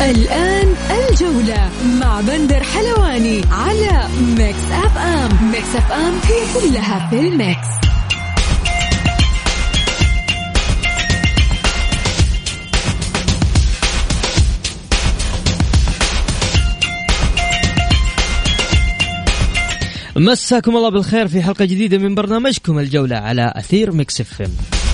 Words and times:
الآن 0.00 0.74
الجولة 0.90 1.70
مع 2.00 2.20
بندر 2.20 2.62
حلواني 2.62 3.40
على 3.50 4.08
Mix 4.38 4.70
FM. 4.72 5.50
Mix 5.50 5.76
FM 5.76 6.14
هي 6.24 6.60
كلها 6.60 7.08
في 7.10 7.20
ال 7.20 7.30
mix. 7.30 7.68
مساكم 20.16 20.76
الله 20.76 20.88
بالخير 20.88 21.28
في 21.28 21.42
حلقة 21.42 21.64
جديدة 21.64 21.98
من 21.98 22.14
برنامجكم 22.14 22.78
الجولة 22.78 23.16
على 23.16 23.52
أثير 23.56 23.92
Mix 23.92 24.20
FM. 24.20 24.87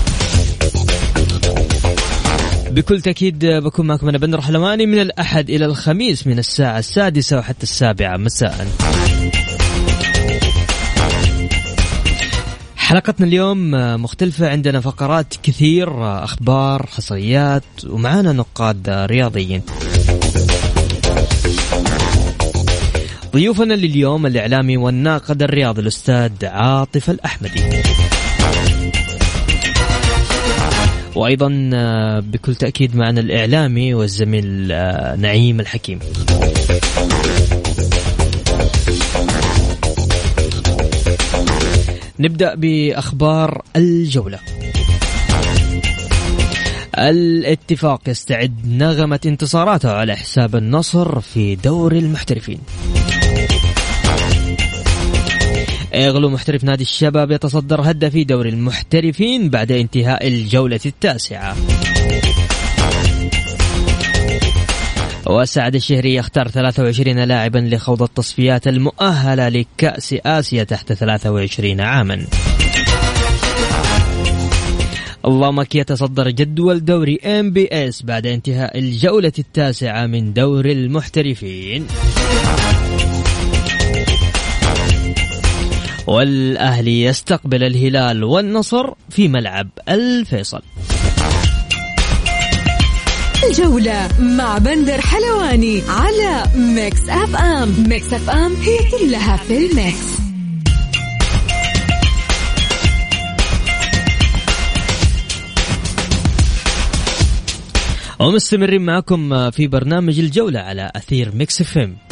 بكل 2.71 3.01
تأكيد 3.01 3.45
بكون 3.45 3.87
معكم 3.87 4.09
أنا 4.09 4.17
بندر 4.17 4.41
حلواني 4.41 4.85
من 4.85 4.99
الأحد 4.99 5.49
إلى 5.49 5.65
الخميس 5.65 6.27
من 6.27 6.39
الساعة 6.39 6.79
السادسة 6.79 7.37
وحتى 7.37 7.63
السابعة. 7.63 8.17
مساء. 8.17 8.67
حلقتنا 12.75 13.27
اليوم 13.27 13.71
مختلفة. 14.01 14.49
عندنا 14.49 14.79
فقرات 14.79 15.33
كثير 15.43 16.23
أخبار 16.23 16.85
حصريات 16.85 17.63
ومعانا 17.87 18.33
نقاد 18.33 18.89
رياضيين. 18.89 19.61
ضيوفنا 23.33 23.73
لليوم 23.73 24.25
الإعلامي 24.25 24.77
والناقد 24.77 25.43
الرياضي 25.43 25.81
الأستاذ 25.81 26.31
عاطف 26.45 27.09
الأحمدي. 27.09 27.94
وأيضا 31.15 31.69
آه، 31.73 32.19
بكل 32.19 32.55
تأكيد 32.55 32.95
معنا 32.95 33.19
الإعلامي 33.19 33.93
والزميل 33.93 34.71
آه، 34.71 35.15
نعيم 35.15 35.59
الحكيم. 35.59 35.99
نبدأ 42.19 42.55
بأخبار 42.55 43.61
الجولة. 43.75 44.39
الاتفاق 46.97 48.01
يستعد 48.09 48.67
نغمة 48.67 49.19
انتصاراته 49.25 49.91
على 49.91 50.15
حساب 50.15 50.55
النصر 50.55 51.19
في 51.19 51.55
دور 51.55 51.91
المحترفين. 51.91 52.59
اغلو 55.95 56.29
محترف 56.29 56.63
نادي 56.63 56.83
الشباب 56.83 57.31
يتصدر 57.31 57.81
هدفي 57.91 58.23
دوري 58.23 58.49
المحترفين 58.49 59.49
بعد 59.49 59.71
انتهاء 59.71 60.27
الجولة 60.27 60.79
التاسعة. 60.85 61.55
وسعد 65.27 65.75
الشهري 65.75 66.15
يختار 66.15 66.47
23 66.47 67.23
لاعبا 67.23 67.57
لخوض 67.57 68.01
التصفيات 68.01 68.67
المؤهلة 68.67 69.49
لكأس 69.49 70.15
آسيا 70.25 70.63
تحت 70.63 70.93
23 70.93 71.81
عاما. 71.81 72.25
اللامك 75.25 75.75
يتصدر 75.75 76.29
جدول 76.29 76.85
دوري 76.85 77.19
إم 77.25 77.51
بي 77.51 77.67
إس 77.71 78.01
بعد 78.01 78.25
انتهاء 78.25 78.79
الجولة 78.79 79.33
التاسعة 79.39 80.05
من 80.05 80.33
دور 80.33 80.65
المحترفين. 80.65 81.87
والأهلي 86.07 87.03
يستقبل 87.03 87.63
الهلال 87.63 88.23
والنصر 88.23 88.93
في 89.09 89.27
ملعب 89.27 89.69
الفيصل. 89.89 90.61
الجولة 93.49 94.09
مع 94.19 94.57
بندر 94.57 95.01
حلواني 95.01 95.81
على 95.89 96.43
Mix 96.55 97.09
FM. 97.09 97.89
Mix 97.89 98.13
FM 98.13 98.55
هي 98.55 98.77
كلها 98.91 99.37
في 99.37 99.57
ال 99.57 99.69
mix. 99.69 100.15
ومستمرين 108.19 108.81
معكم 108.81 109.51
في 109.51 109.67
برنامج 109.67 110.19
الجولة 110.19 110.59
على 110.59 110.91
أثير 110.95 111.35
Mix 111.35 111.63
FM 111.63 111.97
آه، 111.99 112.04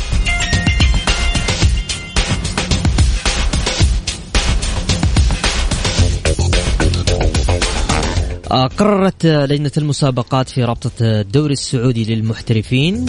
قررت 8.53 9.25
لجنة 9.25 9.71
المسابقات 9.77 10.49
في 10.49 10.63
رابطة 10.63 10.91
الدوري 11.01 11.53
السعودي 11.53 12.15
للمحترفين 12.15 13.05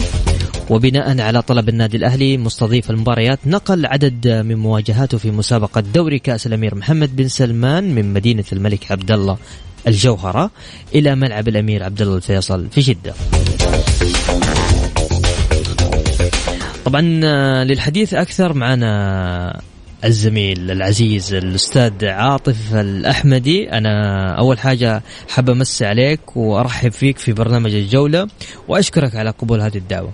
وبناء 0.69 1.21
على 1.21 1.41
طلب 1.41 1.69
النادي 1.69 1.97
الأهلي 1.97 2.37
مستضيف 2.37 2.89
المباريات 2.89 3.39
نقل 3.45 3.85
عدد 3.85 4.27
من 4.27 4.55
مواجهاته 4.55 5.17
في 5.17 5.31
مسابقة 5.31 5.81
دوري 5.81 6.19
كأس 6.19 6.47
الأمير 6.47 6.75
محمد 6.75 7.15
بن 7.15 7.27
سلمان 7.27 7.95
من 7.95 8.13
مدينة 8.13 8.43
الملك 8.53 8.91
عبد 8.91 9.11
الله 9.11 9.37
الجوهرة 9.87 10.51
إلى 10.95 11.15
ملعب 11.15 11.47
الأمير 11.47 11.83
عبد 11.83 12.01
الله 12.01 12.15
الفيصل 12.15 12.67
في 12.71 12.81
جدة. 12.81 13.13
طبعا 16.85 17.21
آه، 17.23 17.63
للحديث 17.63 18.13
أكثر 18.13 18.53
معنا 18.53 19.61
الزميل 20.05 20.71
العزيز 20.71 21.33
الأستاذ 21.33 22.05
عاطف 22.05 22.75
الأحمدي. 22.75 23.71
أنا 23.71 24.35
أول 24.39 24.59
حاجة 24.59 25.01
حاب 25.29 25.49
أمسي 25.49 25.85
عليك 25.85 26.37
وأرحب 26.37 26.91
فيك 26.91 27.17
في 27.17 27.33
برنامج 27.33 27.73
الجولة 27.73 28.27
وأشكرك 28.67 29.15
على 29.15 29.29
قبول 29.29 29.61
هذه 29.61 29.77
الدعوة. 29.77 30.11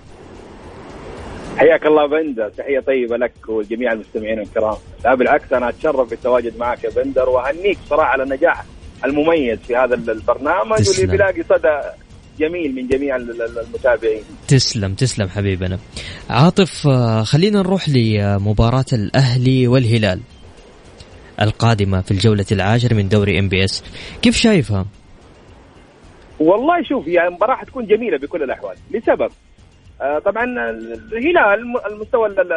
حياك 1.56 1.86
الله 1.86 2.06
بندر 2.06 2.48
تحية 2.48 2.80
طيبة 2.80 3.16
لك 3.16 3.32
ولجميع 3.48 3.92
المستمعين 3.92 4.38
الكرام. 4.38 4.76
لا 5.04 5.14
بالعكس 5.14 5.52
أنا 5.52 5.68
أتشرف 5.68 6.10
بالتواجد 6.10 6.58
معك 6.58 6.84
يا 6.84 6.90
بندر 6.90 7.28
وأهنيك 7.28 7.78
صراحة 7.90 8.08
على 8.08 8.22
النجاح 8.22 8.64
المميز 9.04 9.58
في 9.58 9.76
هذا 9.76 9.94
البرنامج 9.94 10.76
تسلم. 10.76 10.94
واللي 10.94 11.16
بيلاقي 11.16 11.42
صدى 11.42 11.80
جميل 12.38 12.74
من 12.74 12.86
جميع 12.88 13.16
المتابعين. 13.16 14.22
تسلم 14.48 14.94
تسلم 14.94 15.28
حبيبنا 15.28 15.78
عاطف 16.30 16.86
آه، 16.86 17.22
خلينا 17.22 17.58
نروح 17.58 17.88
لمباراة 17.88 18.84
الأهلي 18.92 19.68
والهلال 19.68 20.20
القادمة 21.42 22.00
في 22.00 22.10
الجولة 22.10 22.46
العاشرة 22.52 22.94
من 22.94 23.08
دوري 23.08 23.38
إم 23.38 23.48
بي 23.48 23.64
إس. 23.64 23.84
كيف 24.22 24.36
شايفها؟ 24.36 24.86
والله 26.40 26.82
شوف 26.88 27.06
يعني 27.06 27.28
المباراه 27.28 27.54
حتكون 27.56 27.86
جميلة 27.86 28.18
بكل 28.18 28.42
الأحوال. 28.42 28.76
لسبب؟ 28.90 29.30
آه، 30.00 30.18
طبعا 30.18 30.44
الهلال 30.44 31.38
الم- 31.60 31.92
المستوى 31.94 32.26
ال- 32.28 32.52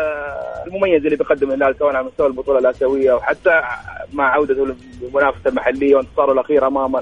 المميز 0.67 1.03
اللي 1.05 1.15
بيقدمه 1.15 1.53
الهلال 1.53 1.75
سواء 1.79 1.95
على 1.95 2.05
مستوى 2.07 2.27
البطولة 2.27 2.59
الآسيوية 2.59 3.13
وحتى 3.13 3.61
مع 4.13 4.33
عودته 4.33 4.65
للمنافسة 5.01 5.49
المحلية 5.49 5.95
وانتصاره 5.95 6.31
الأخير 6.33 6.67
امام 6.67 6.95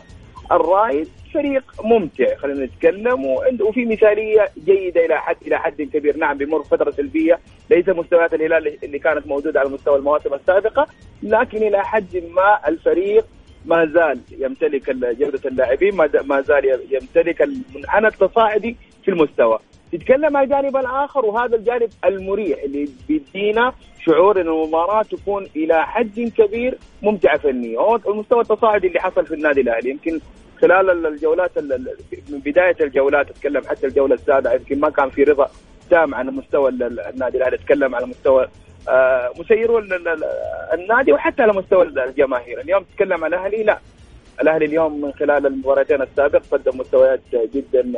الرايد 0.52 1.08
فريق 1.34 1.64
ممتع 1.84 2.36
خلينا 2.36 2.66
نتكلم. 2.66 3.26
وفي 3.62 3.86
مثالية 3.86 4.50
جيدة 4.66 5.06
إلى 5.06 5.22
حد 5.22 5.36
إلى 5.48 5.60
حد 5.60 5.82
كبير. 5.82 6.18
نعم 6.18 6.38
بيمر 6.38 6.64
فترة 6.64 6.92
سلبية. 6.92 7.40
ليس 7.70 7.90
مستويات 7.90 8.34
الهلال 8.34 8.84
اللي 8.84 9.00
كانت 9.00 9.28
موجودة 9.28 9.60
على 9.60 9.70
مستوى 9.70 9.96
المواسم 9.98 10.34
السابقة 10.34 10.88
لكن 11.24 11.58
إلى 11.58 11.84
حد 11.84 12.24
ما 12.36 12.68
الفريق 12.68 13.26
ما 13.66 13.86
زال 13.86 14.20
يمتلك 14.32 14.90
جودة 14.96 15.40
اللاعبين 15.46 15.96
ما 16.26 16.42
زال 16.42 16.80
يمتلك 16.90 17.42
المنحنى 17.42 18.08
التصاعدي 18.08 18.78
في 19.04 19.12
المستوى. 19.12 19.60
تتكلم 19.98 20.38
عن 20.38 20.44
الجانب 20.44 20.78
الآخر 20.78 21.26
وهذا 21.26 21.56
الجانب 21.56 21.90
المريح 22.06 22.60
اللي 22.64 22.90
بيدينا 23.08 23.74
شعور 24.06 24.42
إن 24.42 24.48
المباراة 24.48 25.02
تكون 25.04 25.48
إلى 25.56 25.86
حد 25.86 26.32
كبير 26.38 26.78
ممتعة 27.02 27.38
فنيا 27.38 27.96
المستوى 28.08 28.42
التصاعدي 28.42 28.88
اللي 28.88 29.00
حصل 29.00 29.26
في 29.26 29.34
النادي 29.34 29.62
الأهلي. 29.62 29.90
يمكن 29.90 30.20
خلال 30.62 30.90
ال- 30.90 31.06
الجولات 31.06 31.58
ال- 31.58 31.74
ال- 31.74 31.96
من 32.30 32.40
بداية 32.40 32.76
الجولات 32.82 33.30
أتكلم 33.30 33.62
حتى 33.68 33.88
الجولة 33.88 34.14
السابعة. 34.16 34.54
يمكن 34.54 34.80
ما 34.80 34.90
كان 34.90 35.10
في 35.10 35.24
رضا 35.24 35.48
تام 35.90 36.16
عن 36.16 36.28
مستوى 36.28 36.70
ال- 36.70 36.84
ال- 36.84 37.00
النادي 37.00 37.38
الأهلي. 37.38 37.56
أتكلم 37.56 37.96
على 37.96 38.06
مستوى 38.06 38.48
آه، 38.90 39.32
مسيرو 39.40 39.80
ال- 39.80 39.94
ال- 39.94 40.08
ال- 40.08 40.24
النادي 40.74 41.14
وحتى 41.14 41.42
على 41.44 41.54
مستوى 41.54 41.84
الجماهير. 41.84 42.62
اليوم 42.62 42.84
تتكلم 42.84 43.24
عن 43.24 43.34
الأهلي؟ 43.34 43.64
لا. 43.64 43.80
الأهلي 44.42 44.66
اليوم 44.66 45.02
من 45.02 45.12
خلال 45.12 45.46
المباراتين 45.48 46.02
السابق 46.02 46.42
قدم 46.52 46.80
مستويات 46.80 47.22
جدا 47.54 47.94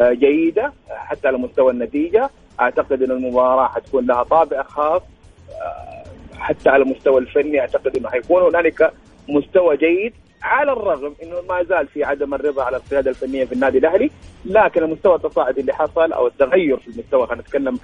جيدة 0.00 0.72
حتى 0.90 1.28
على 1.28 1.38
مستوى 1.38 1.72
النتيجة. 1.72 2.30
أعتقد 2.60 3.02
إن 3.02 3.10
المباراة 3.10 3.68
حتكون 3.68 4.06
لها 4.06 4.22
طابع 4.22 4.62
خاص 4.62 5.02
آه، 5.50 6.04
حتى 6.38 6.68
على 6.68 6.82
المستوى 6.82 7.20
الفني 7.20 7.60
أعتقد 7.60 7.96
إنه 7.96 8.08
حيكون 8.08 8.42
هنالك 8.42 8.92
مستوى 9.28 9.76
جيد. 9.76 10.12
على 10.42 10.72
الرغم 10.72 11.14
إنه 11.22 11.36
ما 11.48 11.62
زال 11.62 11.86
في 11.86 12.04
عدم 12.04 12.34
الرضا 12.34 12.62
على 12.62 12.76
القياده 12.76 13.10
الفنية 13.10 13.44
في 13.44 13.52
النادي 13.52 13.78
الأهلي 13.78 14.10
لكن 14.44 14.82
المستوى 14.82 15.14
التصاعدي 15.14 15.60
اللي 15.60 15.72
حصل 15.72 16.12
أو 16.12 16.26
التغير 16.26 16.76
في 16.76 16.88
المستوى 16.88 17.26
خلينا 17.26 17.42
نتكلم 17.42 17.78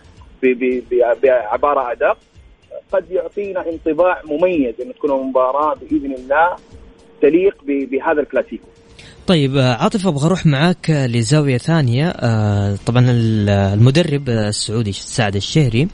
بعبارة 1.23 1.93
أدق 1.93 2.17
قد 2.93 3.11
يعطينا 3.11 3.69
انطباع 3.69 4.23
مميز 4.25 4.81
انه 4.81 4.93
تكون 4.93 5.11
مباراه 5.29 5.75
بإذن 5.75 6.13
الله 6.13 6.57
تليق 7.23 7.57
بهذا 7.65 8.21
الكلاسيكو. 8.21 8.67
طيب 9.27 9.57
آه، 9.57 9.75
عاطف 9.75 10.07
أبغى 10.07 10.27
أروح 10.27 10.47
معاك 10.47 10.91
لزاوية 10.91 11.59
ثانية. 11.59 12.09
آه، 12.09 12.77
طبعا 12.87 13.05
المدرب 13.09 14.29
السعودي 14.29 14.93
سعد 14.93 15.37
الشهري 15.37 15.89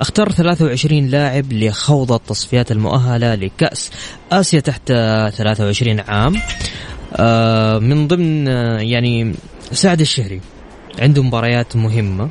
اختار 0.00 0.32
23 0.32 1.06
لاعب 1.06 1.52
لخوض 1.52 2.12
التصفيات 2.12 2.72
المؤهلة 2.72 3.34
لكأس 3.34 3.90
آسيا 4.32 4.60
تحت 4.60 4.86
23 4.88 6.00
عام. 6.00 6.34
آه، 7.16 7.78
من 7.78 8.08
ضمن 8.08 8.46
يعني 8.80 9.34
سعد 9.72 10.00
الشهري 10.00 10.40
عنده 10.98 11.22
مباريات 11.22 11.76
مهمة 11.76 12.28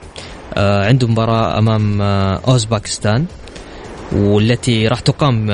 عنده 0.57 1.07
مباراة 1.07 1.57
أمام 1.57 2.01
أوزباكستان 2.47 3.25
والتي 4.11 4.87
راح 4.87 4.99
تقام 4.99 5.47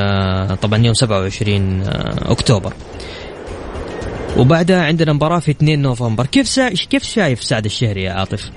طبعا 0.55 0.85
يوم 0.85 0.93
27 0.93 1.83
أكتوبر. 2.21 2.73
وبعدها 4.39 4.83
عندنا 4.83 5.13
مباراة 5.13 5.39
في 5.39 5.51
2 5.51 5.81
نوفمبر. 5.81 6.25
كيف 6.25 6.47
سا... 6.47 6.69
كيف 6.69 7.03
شايف 7.03 7.43
سعد 7.43 7.65
الشهري 7.65 8.03
يا 8.03 8.11
عاطف؟ 8.11 8.51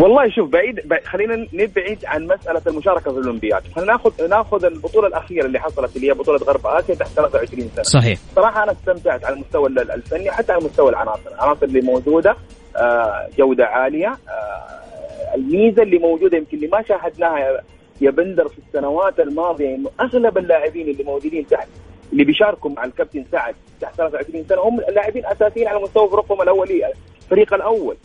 والله 0.00 0.30
شوف 0.30 0.50
بعيد, 0.50 0.88
بعيد 0.88 1.04
خلينا 1.04 1.46
نبعد 1.52 1.98
عن 2.04 2.26
مسألة 2.26 2.62
المشاركة 2.66 3.12
في 3.12 3.18
الأولمبياد. 3.18 3.62
خلينا 3.76 3.92
ناخذ 3.92 4.28
ناخذ 4.28 4.64
البطولة 4.64 5.08
الأخيرة 5.08 5.46
اللي 5.46 5.60
حصلت 5.60 5.96
اللي 5.96 6.08
هي 6.08 6.14
بطولة 6.14 6.38
غرب 6.38 6.66
آسيا 6.66 6.94
تحت 6.94 7.08
23 7.08 7.70
سنة. 7.74 7.82
صحيح. 7.82 8.18
صراحة 8.36 8.62
أنا 8.62 8.72
استمتعت 8.72 9.24
على 9.24 9.34
المستوى 9.34 9.68
الفني 9.68 10.30
حتى 10.30 10.52
على 10.52 10.64
مستوى 10.64 10.90
العناصر. 10.90 11.30
العناصر 11.34 11.66
اللي 11.66 11.80
موجودة 11.80 12.36
آه، 12.76 13.28
جودة 13.38 13.66
عالية 13.66 14.08
آه، 14.08 15.34
الميزة 15.34 15.82
اللي 15.82 15.98
موجودة 15.98 16.36
يمكن 16.36 16.56
اللي 16.56 16.68
ما 16.68 16.82
شاهدناها 16.82 17.62
يا 18.00 18.10
بندر 18.10 18.48
في 18.48 18.58
السنوات 18.58 19.20
الماضية 19.20 19.74
إنه 19.74 19.90
أغلب 20.00 20.38
اللاعبين 20.38 20.88
اللي 20.88 21.04
موجودين 21.04 21.46
تحت 21.46 21.68
اللي 22.12 22.24
بيشاركوا 22.24 22.70
مع 22.70 22.84
الكابتن 22.84 23.24
سعد 23.32 23.54
تحت 23.80 23.94
23 23.94 24.44
سنة 24.48 24.60
هم 24.60 24.80
لاعبين 24.80 25.26
أساسيين 25.26 25.68
على 25.68 25.80
مستوى 25.80 26.08
فرقهم 26.08 26.42
الاولي 26.42 26.92
الفريق 27.22 27.54
الأول. 27.54 27.96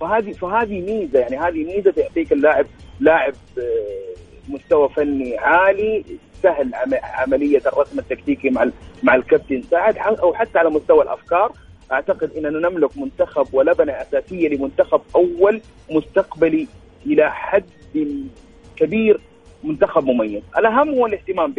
فهذه 0.00 0.32
فهذه 0.32 0.80
ميزة 0.80 1.18
يعني 1.18 1.36
هذه 1.36 1.64
ميزة 1.64 1.90
تعطيك 1.90 2.32
اللاعب 2.32 2.66
لاعب 3.00 3.34
آه، 3.58 4.14
مستوى 4.48 4.88
فني 4.88 5.38
عالي 5.38 6.04
سهل 6.42 6.70
عملية 7.02 7.62
الرسم 7.66 7.98
التكتيكي 7.98 8.50
مع 8.50 8.70
مع 9.02 9.14
الكابتن 9.14 9.62
سعد 9.62 9.98
أو 9.98 10.34
حتى 10.34 10.58
على 10.58 10.70
مستوى 10.70 11.02
الأفكار. 11.02 11.52
أعتقد 11.92 12.30
إننا 12.36 12.68
نملك 12.68 12.98
منتخب 12.98 13.46
ولبنة 13.52 13.92
أساسية 13.92 14.48
لمنتخب 14.48 15.00
أول 15.16 15.60
مستقبلي 15.90 16.66
إلى 17.06 17.30
حد 17.30 17.64
كبير 18.76 19.20
منتخب 19.64 20.04
مميز. 20.04 20.42
الأهم 20.58 20.88
هو 20.88 21.06
الاهتمام 21.06 21.52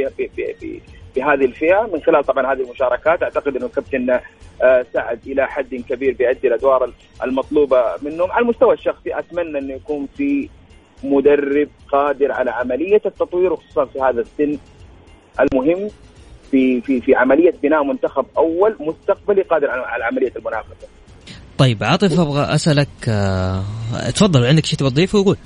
بهذه 1.16 1.46
الفئة 1.46 1.90
من 1.94 2.02
خلال 2.02 2.24
طبعا 2.24 2.54
هذه 2.54 2.62
المشاركات 2.62 3.24
أعتقد 3.24 3.56
أنه 3.56 3.66
الكابتن 3.66 4.20
آه، 4.62 4.86
سعد 4.94 5.20
إلى 5.28 5.48
حد 5.48 5.76
كبير 5.90 6.14
بيؤدي 6.14 6.48
الأدوار 6.48 6.92
المطلوبة 7.24 7.84
منه 8.02 8.28
على 8.30 8.44
المستوى 8.44 8.74
الشخصي 8.74 9.20
أتمنى 9.20 9.60
انه 9.60 9.74
يكون 9.74 10.08
في 10.18 10.50
مدرب 11.04 11.70
قادر 11.92 12.32
على 12.32 12.52
عملية 12.52 13.02
التطوير 13.06 13.54
وخصوصا 13.54 13.86
في 13.86 14.00
هذا 14.00 14.22
السن 14.22 14.58
المهم 15.40 15.90
في 16.52 16.82
في 16.82 17.02
في 17.02 17.16
عملية 17.16 17.54
بناء 17.64 17.84
منتخب 17.84 18.26
أول 18.38 18.76
مستقبلي 18.80 19.42
قادر 19.42 19.70
على 19.70 20.04
عملية 20.04 20.32
المنافسة. 20.36 20.88
طيب 21.58 21.84
عاطف 21.84 22.20
أبغى 22.20 22.56
أسألك 22.56 23.10
أه... 23.10 23.64
تفضل 24.16 24.46
عندك 24.46 24.66
شيء 24.66 24.80
تبغى 24.80 24.92
تضيفه 24.92 25.20
وقول. 25.20 25.38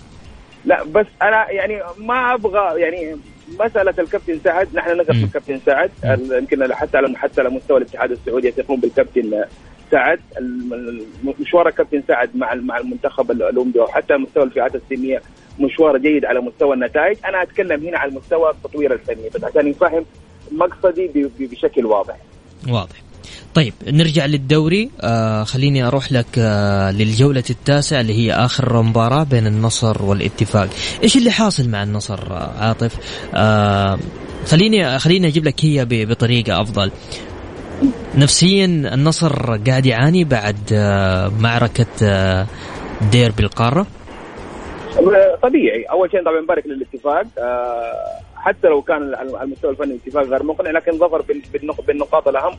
لا 0.65 0.83
بس 0.83 1.05
أنا 1.21 1.51
يعني 1.51 1.81
ما 1.97 2.33
أبغى 2.33 2.81
يعني 2.81 3.17
مساله 3.59 3.93
الكابتن 3.99 4.39
سعد 4.43 4.67
نحن 4.73 5.01
نثق 5.01 5.11
بالكابتن 5.11 5.59
سعد. 5.65 5.91
يمكن 6.31 6.73
حتى 6.73 6.97
على 6.97 7.17
حتى 7.17 7.41
على 7.41 7.49
مستوى 7.49 7.77
الاتحاد 7.77 8.11
السعودي 8.11 8.47
يثقون 8.47 8.79
بالكابتن 8.79 9.43
سعد. 9.91 10.19
مشوار 11.39 11.67
الكابتن 11.67 12.03
سعد 12.07 12.29
مع 12.35 12.53
مع 12.53 12.77
المنتخب 12.77 13.31
الأولمبي 13.31 13.79
وحتى 13.79 14.17
مستوى 14.17 14.43
الفئات 14.43 14.75
السنيه 14.75 15.21
مشوار 15.59 15.97
جيد 15.97 16.25
على 16.25 16.41
مستوى 16.41 16.73
النتائج. 16.73 17.17
أنا 17.25 17.41
أتكلم 17.41 17.85
هنا 17.85 17.99
على 17.99 18.11
مستوى 18.11 18.49
التطوير 18.49 18.93
الفني 18.93 19.29
بس 19.35 19.43
عشان 19.43 19.67
يفهم 19.67 20.05
مقصدي 20.51 21.29
بشكل 21.39 21.85
واضح. 21.85 22.17
واضح. 22.69 23.08
طيب 23.53 23.73
نرجع 23.87 24.25
للدوري. 24.25 24.89
آه 25.01 25.43
خليني 25.43 25.83
أروح 25.87 26.11
لك 26.11 26.25
آه 26.37 26.91
للجولة 26.91 27.43
التاسعة 27.49 28.01
اللي 28.01 28.13
هي 28.13 28.33
آخر 28.33 28.81
مباراة 28.81 29.23
بين 29.23 29.47
النصر 29.47 30.03
والاتفاق. 30.03 30.69
إيش 31.03 31.17
اللي 31.17 31.31
حاصل 31.31 31.69
مع 31.69 31.83
النصر 31.83 32.19
آه 32.31 32.51
عاطف؟ 32.59 32.95
آه 33.35 33.99
خليني 34.45 34.99
خليني 34.99 35.27
أجيب 35.27 35.45
لك 35.45 35.65
هي 35.65 35.85
بطريقة 35.89 36.61
أفضل. 36.61 36.91
نفسيا 38.15 38.65
النصر 38.65 39.57
قاعد 39.67 39.85
يعاني 39.85 40.23
بعد 40.23 40.57
آه 40.73 41.31
معركة 41.39 41.85
آه 42.03 42.47
ديربي 43.11 43.43
القارة؟ 43.43 43.87
طبيعي. 45.43 45.83
أول 45.83 46.11
شيء 46.11 46.21
طبعا 46.21 46.41
نبارك 46.41 46.63
للاتفاق. 46.67 47.25
آه 47.37 48.19
حتى 48.35 48.67
لو 48.67 48.81
كان 48.81 49.13
المستوى 49.41 49.71
الفني 49.71 49.93
الاتفاق 49.93 50.23
غير 50.23 50.43
مقنع 50.43 50.71
لكن 50.71 50.97
ظفر 50.97 51.25
بالنقاط 51.87 52.27
الأهم. 52.27 52.53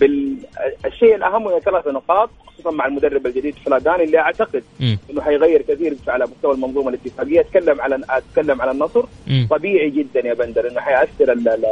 بالشيء 0.00 1.14
الأهم 1.14 1.48
هي 1.48 1.60
ثلاث 1.60 1.86
نقاط 1.86 2.30
خصوصا 2.46 2.70
مع 2.70 2.86
المدرب 2.86 3.26
الجديد 3.26 3.54
فلادان 3.66 4.00
اللي 4.00 4.18
أعتقد 4.18 4.62
م. 4.80 4.96
إنه 5.10 5.20
حيغير 5.20 5.62
كثير 5.62 5.96
على 6.08 6.24
مستوى 6.24 6.54
المنظومة 6.54 6.88
الاتفاقية 6.88 7.40
أتكلم 7.40 7.80
على 7.80 8.00
أتكلم 8.10 8.62
على 8.62 8.70
النصر 8.70 9.04
م. 9.26 9.46
طبيعي 9.50 9.90
جدا 9.90 10.26
يا 10.28 10.34
بندر 10.34 10.68
إنه 10.70 10.80
حيأثر 10.80 11.32
ال 11.32 11.48
ال 11.48 11.64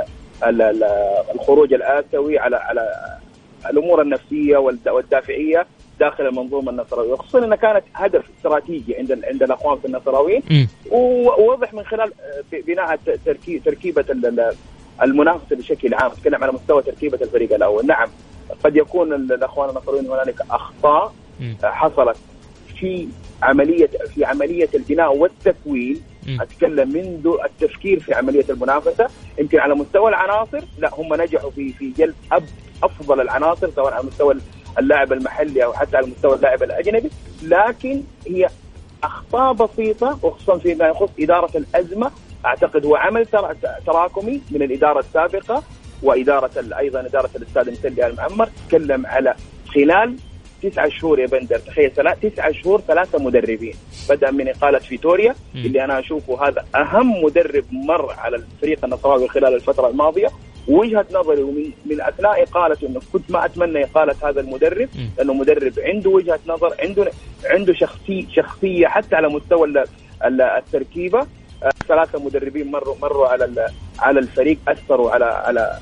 ال 0.47 0.63
ال 0.63 0.85
الخروج 1.35 1.75
الآسيوي 1.75 2.39
على 2.39 2.57
على 2.57 2.89
الأمور 3.71 4.03
النفسية 4.03 4.57
والدافعية 4.87 5.67
داخل 6.01 6.27
المنظومة 6.27 6.71
النصراوية 6.71 7.15
خصوصا 7.15 7.45
انها 7.45 7.57
كانت 7.57 7.85
هدف 7.95 8.25
استراتيجي 8.39 8.97
عند 8.97 9.25
عند 9.25 9.43
الأخوان 9.43 9.79
في 9.79 9.85
النصراويين 9.85 10.43
ووضح 10.91 11.75
من 11.75 11.85
خلال 11.85 12.13
بناء 12.67 12.99
تركيبة 13.65 14.05
المنافسة 15.03 15.57
بشكل 15.57 15.95
عام 15.95 16.13
نتكلم 16.13 16.45
على 16.45 16.53
مستوى 16.53 16.83
تركيبة 16.83 17.19
الفريق 17.23 17.55
الأول. 17.55 17.87
نعم 17.87 18.09
قد 18.65 18.77
يكون 18.77 19.13
الأخوان 19.13 19.71
النصريين 19.71 20.11
هنالك 20.11 20.41
أخطاء 20.51 21.13
حصلت 21.63 22.17
في 22.81 23.09
عملية 23.43 23.91
في 24.15 24.25
عملية 24.25 24.69
البناء 24.75 25.17
والتكوين. 25.17 26.03
أتكلم 26.41 26.89
منذ 26.89 27.37
التفكير 27.45 28.01
في 28.01 28.15
عملية 28.15 28.45
المنافسة. 28.51 29.09
يمكن 29.39 29.59
على 29.59 29.75
مستوى 29.75 30.09
العناصر 30.09 30.61
لا 30.79 30.91
هم 30.95 31.15
نجحوا 31.15 31.51
في 31.51 31.73
في 31.73 31.91
جلب 31.91 32.15
أب 32.33 32.45
أفضل 32.83 33.21
العناصر 33.21 33.71
سواء 33.71 33.95
على 33.95 34.05
مستوى 34.07 34.35
اللاعب 34.79 35.13
المحلي 35.13 35.65
أو 35.65 35.73
حتى 35.73 35.97
على 35.97 36.07
مستوى 36.07 36.35
اللاعب 36.35 36.63
الأجنبي. 36.63 37.11
لكن 37.43 38.03
هي 38.27 38.49
أخطاء 39.03 39.53
بسيطة 39.53 40.19
وخصوصا 40.23 40.59
فيما 40.59 40.89
يخص 40.89 41.11
إدارة 41.21 41.51
الأزمة 41.57 42.11
أعتقد 42.49 42.87
هو 42.87 42.97
عمل 42.97 43.27
تراكمي 43.87 44.41
من 44.51 44.63
الإدارة 44.63 44.99
السابقة 44.99 45.63
وإدارة 46.03 46.51
أيضا 46.79 47.01
إدارة 47.01 47.31
الأستاذ 47.37 47.71
مسلي 47.71 48.07
المعمر 48.07 48.49
تكلم 48.69 49.07
على 49.07 49.35
خلال 49.75 50.17
تسعة 50.63 50.89
شهور 50.89 51.19
يا 51.21 51.27
بندر 51.27 51.59
تخيل 51.59 51.91
تسعة 52.23 52.53
شهور 52.53 52.81
ثلاثة 52.81 53.19
مدربين 53.19 53.75
بدأ 54.11 54.31
من 54.31 54.49
إقالة 54.49 54.79
فيتوريا 54.79 55.35
م. 55.55 55.59
اللي 55.59 55.85
أنا 55.85 55.99
أشوفه 55.99 56.49
هذا 56.49 56.65
أهم 56.77 57.25
مدرب 57.25 57.65
مر 57.73 58.13
على 58.19 58.37
الفريق 58.37 58.85
النصراوي 58.85 59.29
خلال 59.29 59.55
الفترة 59.55 59.89
الماضية 59.89 60.29
وجهة 60.69 61.07
نظري 61.13 61.43
ومن 61.43 61.71
من 61.87 62.01
أثناء 62.01 62.43
إقالته 62.43 62.87
أنه 62.87 63.01
كنت 63.13 63.31
ما 63.31 63.45
أتمنى 63.45 63.85
إقالة 63.85 64.15
هذا 64.23 64.41
المدرب 64.41 64.89
م. 64.95 65.09
لأنه 65.19 65.35
مدرب 65.35 65.73
عنده 65.79 66.11
وجهة 66.11 66.41
نظر 66.47 66.75
عنده 66.81 67.11
عنده 67.45 67.75
شخصية 67.75 68.25
شخصية 68.37 68.87
حتى 68.87 69.17
على 69.17 69.29
مستوى 69.29 69.85
التركيبة 70.25 71.27
ثلاثة 71.89 72.25
مدربين 72.25 72.71
مروا 72.71 72.95
مروا 73.03 73.27
على 73.29 73.69
على 73.99 74.21
الفريق 74.21 74.59
أثروا 74.69 75.11
على 75.11 75.25
على 75.25 75.79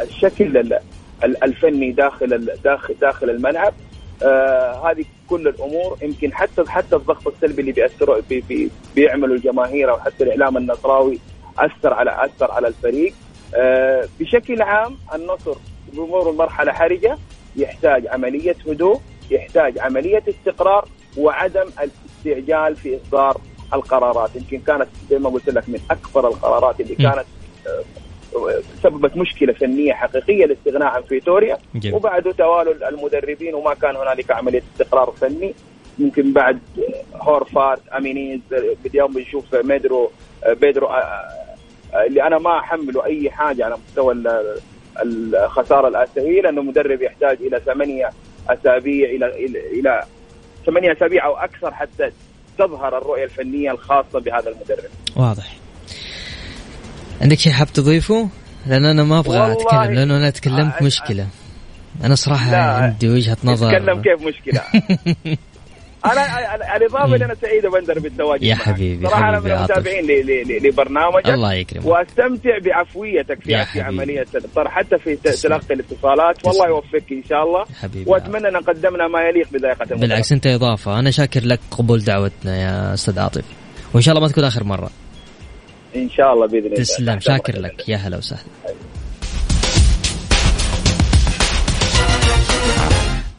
الشكل 0.00 0.78
الفني 1.24 1.92
داخل 1.92 2.50
داخل 2.64 2.94
داخل 3.00 3.30
الملعب. 3.30 3.74
آه 4.22 4.90
هذه 4.90 5.04
كل 5.30 5.48
الأمور. 5.48 5.98
يمكن 6.02 6.34
حتى 6.34 6.64
حتى 6.68 6.96
الضغط 6.96 7.28
السلبي 7.28 7.60
اللي 7.60 7.72
بيأثروا 7.72 8.20
بي 8.28 8.40
بي 8.48 8.70
بيعملوا 8.94 9.36
الجماهير 9.36 9.90
أو 9.90 9.98
حتى 9.98 10.24
الإعلام 10.24 10.56
النصراوي 10.56 11.18
أثر 11.58 11.94
على 11.94 12.24
أثر 12.24 12.52
على 12.52 12.68
الفريق. 12.68 13.14
آه 13.54 14.08
بشكل 14.20 14.62
عام 14.62 14.96
النصر 15.14 15.56
بمر 15.92 16.32
مرحله 16.32 16.72
حرجة. 16.72 17.18
يحتاج 17.56 18.06
عملية 18.06 18.56
هدوء 18.68 19.00
يحتاج 19.30 19.78
عملية 19.78 20.22
استقرار 20.28 20.88
وعدم 21.16 21.70
الاستعجال 21.82 22.76
في 22.76 22.96
إصدار 22.96 23.40
القرارات. 23.74 24.30
يمكن 24.36 24.58
كانت 24.66 24.86
زي 25.10 25.18
ما 25.18 25.28
قلت 25.28 25.48
لك 25.48 25.68
من 25.68 25.80
أكبر 25.90 26.28
القرارات 26.28 26.80
اللي 26.80 26.94
كانت 26.94 27.24
آه، 27.66 28.60
سببت 28.82 29.16
مشكلة 29.16 29.52
فنية 29.52 29.92
حقيقية 29.92 30.44
الاستغناء 30.44 30.88
عن 30.88 31.02
فيتوريا. 31.02 31.58
جميل. 31.74 31.94
وبعده 31.94 32.32
المدربين 32.88 33.54
وما 33.54 33.74
كان 33.74 33.96
هنالك 33.96 34.30
عملية 34.30 34.62
استقرار 34.72 35.14
فني. 35.20 35.54
يمكن 35.98 36.32
بعد 36.32 36.58
هورفات 37.14 37.78
أمينيز 37.96 38.40
اليوم 38.86 39.12
بنشوف 39.12 39.54
ميدرو 39.54 40.10
بيدرو 40.48 40.86
آه، 40.86 40.90
آه، 41.94 42.06
اللي 42.06 42.22
أنا 42.22 42.38
ما 42.38 42.58
أحمله 42.58 43.04
أي 43.04 43.30
حاجة 43.30 43.64
على 43.64 43.76
مستوى 43.88 44.14
ال- 44.14 44.58
الخساره 45.02 45.88
الاسيويه 45.88 46.42
لأنه 46.42 46.62
مدرب 46.62 47.02
يحتاج 47.02 47.38
إلى 47.40 47.60
ثمانية 47.66 48.10
أسابيع 48.48 49.10
إلى 49.10 49.26
إلى 49.78 50.02
ثمانية 50.66 50.92
أسابيع 50.92 51.26
أو 51.26 51.36
أكثر 51.36 51.74
حتى 51.74 52.10
تظهر 52.58 52.98
الرؤية 52.98 53.24
الفنية 53.24 53.70
الخاصة 53.70 54.20
بهذا 54.20 54.48
المدرب. 54.50 54.90
واضح. 55.16 55.56
عندك 57.20 57.38
شيء 57.38 57.52
حاب 57.52 57.66
تضيفه؟ 57.72 58.28
لأن 58.66 58.84
أنا 58.84 59.04
ما 59.04 59.18
أبغى 59.18 59.38
والله- 59.40 59.52
أتكلم 59.52 59.92
لأنه 59.94 60.16
أنا 60.16 60.30
تكلمت 60.30 60.74
آه، 60.80 60.84
مشكلة. 60.84 61.26
أنا 62.04 62.14
صراحة 62.14 62.50
لا، 62.50 62.62
عندي 62.62 63.08
وجهة 63.08 63.36
نظر. 63.44 63.70
تتكلم 63.78 64.02
كيف 64.02 64.22
مشكلة؟ 64.26 64.62
أنا 66.04 66.76
الاضافه 66.76 67.14
اللي 67.14 67.24
أنا 67.24 67.34
سعيد 67.34 67.66
بندر 67.66 67.98
بالتواجد 67.98 68.42
يا. 68.42 68.54
حبيبي، 68.54 69.06
صراحة 69.06 69.28
أنا 69.28 69.40
من. 69.40 69.52
المتابعين 69.52 70.04
لبرنامجك 70.62 71.28
الله 71.28 71.54
يكرمك 71.54 71.86
وأستمتع 71.86 72.58
بعفويتك 72.64 73.40
في 73.42 73.64
في. 73.64 73.80
عملية 73.80 74.26
الطرح 74.34 74.72
حتى 74.72 74.98
في. 74.98 75.16
تلقي 75.16 75.74
الاتصالات 75.74 76.46
والله. 76.46 76.68
يوفقك 76.68 77.12
إن 77.12 77.22
شاء 77.28 77.42
الله 77.42 77.64
حبيبي 77.82 78.10
وأتمنى 78.10 78.48
أن 78.48 78.56
قدمنا 78.56 79.08
ما 79.08 79.20
يليق 79.22 79.48
بذائقة 79.52 79.82
المدرب. 79.82 80.00
بالعكس 80.00 80.32
أنت 80.32 80.46
إضافة 80.46 80.98
أنا 80.98 81.10
شاكر 81.10 81.44
لك 81.44 81.60
قبول 81.70 82.00
دعوتنا 82.04 82.56
يا 82.56 82.94
أستاذ 82.94 83.18
عاطف 83.18 83.44
وإن 83.94 84.02
شاء 84.02 84.14
الله 84.14 84.26
ما 84.26 84.32
تكون 84.32 84.44
آخر 84.44 84.64
مرة 84.64 84.90
إن 85.96 86.10
شاء 86.10 86.32
الله 86.32 86.46
بإذن 86.46 86.66
الله 86.66 86.76
تسلم 86.76 87.20
شاكر. 87.20 87.58
لك 87.60 87.88
يا 87.88 87.96
هلا 87.96 88.16
وسهلا 88.16 88.42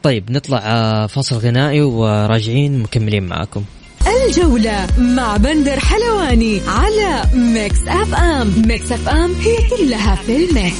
طيب 0.09 0.31
نطلع 0.31 0.61
آه، 0.63 1.07
فاصل 1.07 1.35
غنائي 1.35 1.81
وراجعين 1.81 2.79
مكملين 2.79 3.23
معاكم. 3.23 3.63
الجولة 4.07 4.87
مع 4.97 5.37
بندر 5.37 5.79
حلواني 5.79 6.61
على 6.67 7.23
Mix 7.33 7.87
FM 7.87 8.61
Mix 8.67 8.91
FM 8.91 9.33
هي 9.33 9.57
كلها 9.77 10.15
في 10.15 10.35
ال 10.35 10.43
mix. 10.43 10.75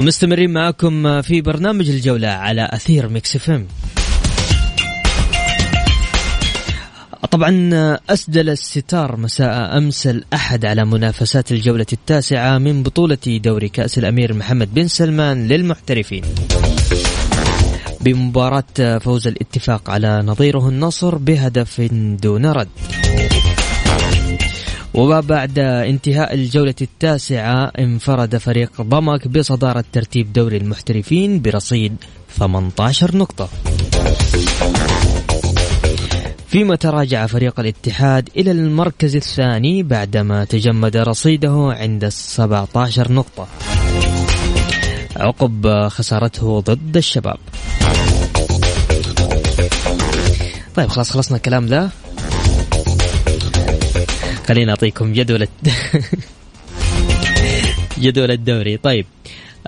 ومستمرين 0.00 0.50
معاكم 0.50 1.22
في 1.22 1.40
برنامج 1.40 1.90
الجولة 1.90 2.28
على 2.28 2.68
أثير 2.72 3.08
Mix 3.08 3.36
FM 3.36 3.66
طبعا 7.30 7.70
أسدل 8.10 8.50
الستار 8.50 9.16
مساء 9.16 9.78
أمس 9.78 10.06
الأحد 10.06 10.64
على 10.64 10.84
منافسات 10.84 11.52
الجولة 11.52 11.86
التاسعة 11.92 12.58
من 12.58 12.82
بطولة 12.82 13.18
دوري 13.26 13.68
كأس 13.68 13.98
الأمير 13.98 14.34
محمد 14.34 14.74
بن 14.74 14.88
سلمان 14.88 15.48
للمحترفين. 15.48 16.22
بمباراة 18.00 18.98
فوز 18.98 19.26
الاتفاق 19.26 19.90
على 19.90 20.22
نظيره 20.22 20.68
النصر 20.68 21.14
بهدف 21.14 21.80
دون 22.22 22.46
رد. 22.46 22.68
وبعد 24.94 25.58
انتهاء 25.58 26.34
الجولة 26.34 26.74
التاسعة 26.80 27.72
انفرد 27.78 28.36
فريق 28.36 28.82
ضمك 28.82 29.28
بصدارة 29.28 29.84
ترتيب 29.92 30.32
دوري 30.32 30.56
المحترفين 30.56 31.42
برصيد 31.42 31.96
18 32.38 33.16
نقطة. 33.16 33.48
فيما 36.52 36.76
تراجع 36.76 37.26
فريق 37.26 37.60
الاتحاد 37.60 38.28
إلى 38.36 38.50
المركز 38.50 39.16
الثاني 39.16 39.82
بعدما 39.82 40.44
تجمد 40.44 40.96
رصيده 40.96 41.76
عند 41.80 42.08
17 42.08 43.12
نقطة. 43.12 43.48
عقب 45.16 45.88
خسارته 45.88 46.60
ضد 46.60 46.96
الشباب. 46.96 47.36
طيب 50.74 50.88
خلاص 50.88 51.10
خلصنا 51.10 51.36
الكلام 51.36 51.66
ذا. 51.66 51.90
خليني 54.48 54.70
أعطيكم 54.70 55.12
جدول 55.12 55.48
جدول 57.98 58.30
الدوري. 58.30 58.76
طيب. 58.76 59.06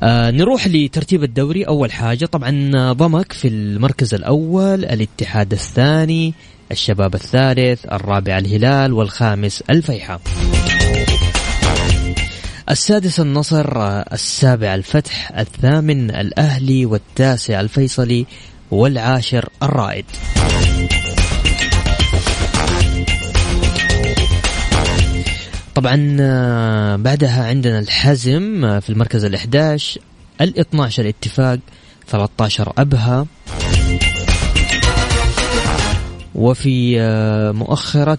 آه 0.01 0.31
نروح 0.31 0.67
لترتيب 0.67 1.25
الدوري. 1.25 1.65
أول 1.65 1.93
حاجة 1.93 2.27
طبعا 2.27 2.71
ضمك 2.93 3.33
في 3.33 3.49
المركز 3.49 4.15
الأول 4.15 4.85
الاتحاد 4.85 5.53
الثاني 5.53 6.35
الشباب 6.73 7.15
الثالث 7.15 7.87
الرابع 7.87 8.39
الهلال 8.39 8.93
والخامس 8.93 9.63
الفيحاء. 9.71 10.21
السادس 12.71 13.21
النصر 13.21 13.83
السابع 14.13 14.75
الفتح 14.75 15.33
الثامن 15.39 16.11
الأهلي 16.11 16.87
والتاسع 16.87 17.61
الفيصلي 17.61 18.27
والعاشر 18.71 19.49
الرائد. 19.63 20.05
طبعا 25.75 26.17
آه، 26.21 26.97
بعدها 26.97 27.45
عندنا 27.45 27.79
الحزم 27.79 28.65
آه، 28.65 28.79
في 28.81 28.91
المركز 28.91 29.27
ال11 29.27 29.99
ال12 30.43 30.99
الاتفاق 30.99 31.59
13 32.07 32.73
أبها. 32.79 33.27
وفي 36.35 37.01
آه، 37.01 37.53
مؤخرة 37.53 38.19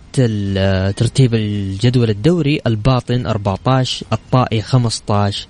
ترتيب 0.91 1.33
الجدول 1.33 2.09
الدوري 2.09 2.61
الباطن 2.67 3.25
14 3.25 4.05
الطائي 4.13 4.61
15 4.61 5.47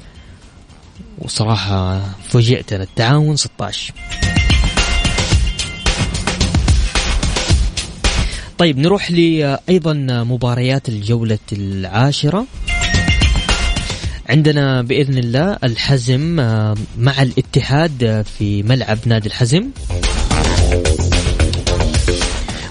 وصراحة 1.20 2.02
فوجئت 2.30 2.74
التعاون 2.74 3.36
16 3.36 3.94
طيب 8.58 8.78
نروح 8.78 9.12
لي 9.12 9.60
أيضا 9.70 9.94
مباريات 10.24 10.90
الجولة 10.90 11.40
العاشرة. 11.52 12.46
عندنا 14.30 14.82
بإذن 14.82 15.18
الله 15.18 15.58
الحزم 15.64 16.40
آه، 16.40 16.76
مع 16.98 17.22
الاتحاد 17.22 18.04
آه، 18.04 18.22
في 18.22 18.64
ملعب 18.64 18.98
نادي 19.06 19.28
الحزم. 19.28 19.70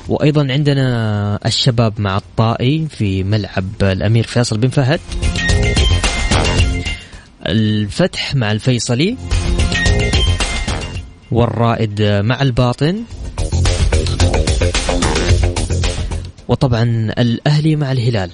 وأيضا 0.09 0.53
عندنا 0.53 1.39
الشباب 1.47 2.01
مع 2.01 2.17
الطائي 2.17 2.87
في 2.91 3.25
ملعب 3.25 3.69
الأمير 3.83 4.25
فيصل 4.25 4.59
بن 4.59 4.69
فهد. 4.69 5.01
الفتح 7.47 8.35
مع 8.35 8.53
الفيصلي. 8.53 9.17
والرائد 11.31 12.03
مع 12.03 12.43
الباطن. 12.43 13.05
وطبعا 16.49 16.83
الأهلي 17.19 17.77
مع 17.77 17.93
الهلال. 17.93 18.31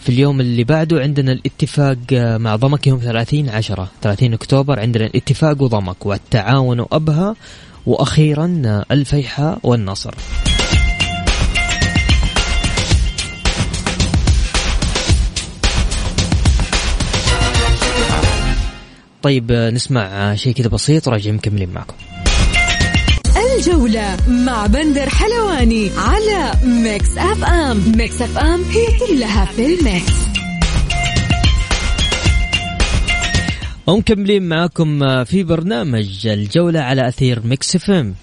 في 0.00 0.08
اليوم 0.12 0.40
اللي 0.40 0.64
بعده 0.64 1.00
عندنا 1.00 1.32
الاتفاق 1.32 1.98
مع 2.12 2.56
ضمك 2.56 2.86
يوم 2.86 2.98
30 2.98 3.48
10 3.48 3.88
30 4.02 4.32
أكتوبر 4.32 4.80
عندنا 4.80 5.06
الاتفاق 5.06 5.62
وضمك 5.62 6.06
والتعاون 6.06 6.80
وأبها 6.80 7.36
وأخيرا 7.86 8.82
الفيحاء 8.90 9.58
والنصر. 9.62 10.14
طيب 19.22 19.52
نسمع 19.52 20.34
شيء 20.34 20.52
كذا 20.52 20.68
بسيط 20.68 21.08
وراجعين 21.08 21.34
مكملين 21.34 21.70
معكم. 21.70 21.94
الجولة 23.56 24.16
مع 24.28 24.66
بندر 24.66 25.08
حلواني 25.08 25.90
على 25.96 26.52
Mix 26.64 27.18
FM 27.18 27.92
Mix 27.96 28.22
FM 28.22 28.62
هي 28.62 28.86
كلها 29.06 29.44
في 29.44 29.66
ال 29.66 29.75
mix. 29.75 30.12
ومكملين 33.86 34.48
معاكم 34.48 35.24
في 35.24 35.42
برنامج 35.42 36.26
الجولة 36.26 36.80
على 36.80 37.08
أثير 37.08 37.40
Mix 37.46 37.76
FM 37.76 38.14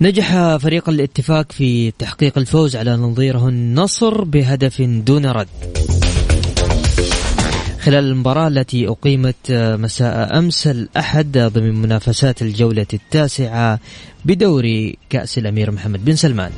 نجح 0.00 0.56
فريق 0.56 0.88
الاتفاق 0.88 1.52
في 1.52 1.90
تحقيق 1.90 2.38
الفوز 2.38 2.76
على 2.76 2.96
نظيره 2.96 3.48
النصر 3.48 4.24
بهدف 4.24 4.82
دون 4.82 5.26
رد. 5.26 5.48
خلال 7.84 8.04
المباراة 8.04 8.48
التي 8.48 8.88
أقيمت 8.88 9.52
مساء 9.52 10.38
أمس 10.38 10.66
الأحد 10.66 11.38
ضمن 11.38 11.74
منافسات 11.74 12.42
الجولة 12.42 12.86
التاسعة 12.94 13.80
بدوري 14.24 14.98
كأس 15.10 15.38
الأمير 15.38 15.70
محمد 15.70 16.04
بن 16.04 16.16
سلمان. 16.16 16.52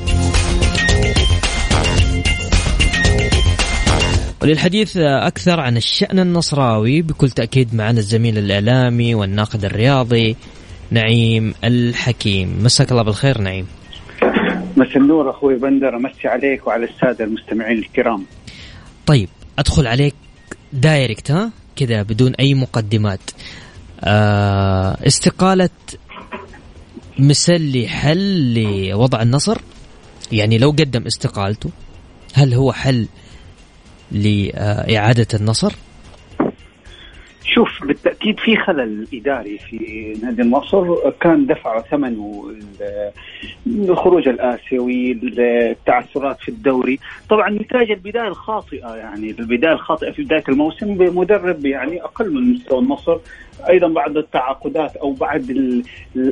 وللحديث 4.43 4.97
أكثر 4.97 5.61
عن 5.61 5.77
الشأن 5.77 6.19
النصراوي 6.19 7.03
بكل 7.03 7.31
تأكيد 7.31 7.75
معنا 7.75 7.99
الزميل 7.99 8.39
الإعلامي 8.39 9.15
والناقد 9.15 9.65
الرياضي 9.65 10.37
نعيم 10.91 11.55
الحكيم. 11.65 12.59
مساك 12.63 12.91
الله 12.91 13.03
بالخير 13.03 13.41
نعيم. 13.41 13.67
مساء 14.77 14.97
النور 14.97 15.31
أخوي 15.31 15.55
بندر 15.55 15.97
أمسي 15.97 16.29
عليك 16.29 16.67
وعلى 16.67 16.85
السادة 16.85 17.25
المستمعين 17.25 17.79
الكرام. 17.79 18.25
طيب 19.07 19.29
أدخل 19.59 19.87
عليك 19.87 20.15
دايركت 20.77 21.31
ها؟ 21.31 21.51
كذا 21.77 22.03
بدون 22.03 22.35
أي 22.35 22.55
مقدمات. 22.55 23.21
آه 24.01 25.07
استقالة 25.07 25.71
مسلي 27.19 27.89
حل 27.89 28.55
لوضع 28.89 29.23
النصر؟ 29.23 29.59
يعني 30.33 30.59
لو 30.59 30.71
قدم 30.71 31.07
استقالته 31.07 31.71
هل 32.35 32.55
هو 32.55 32.73
حل 32.73 33.07
لإعادة 34.13 35.27
النصر؟ 35.35 35.73
شوف 37.57 37.85
بالتأكيد 37.85 38.41
في 38.41 38.57
خلل 38.57 39.07
إداري 39.15 39.59
في 39.59 40.13
نادي 40.23 40.43
النصر. 40.43 41.11
كان 41.11 41.47
دفع 41.47 41.81
ثمنه 41.81 42.53
الخروج 43.67 44.29
الآسيوي 44.29 45.13
التعثرات 45.13 46.41
في 46.41 46.49
الدوري. 46.49 46.99
طبعا 47.29 47.51
نتاج 47.51 47.91
البداية 47.91 48.29
الخاطئة 48.29 48.95
يعني 48.95 49.31
البداية 49.31 49.73
الخاطئة 49.73 50.11
في 50.11 50.23
بداية 50.23 50.45
الموسم 50.49 50.95
بمدرب 50.95 51.67
يعني 51.67 52.03
أقل 52.03 52.35
من 52.35 52.53
مستوى 52.53 52.79
النصر. 52.79 53.19
أيضا 53.69 53.89
بعد 53.89 54.17
التعاقدات 54.17 54.97
أو 54.97 55.13
بعد 55.13 55.83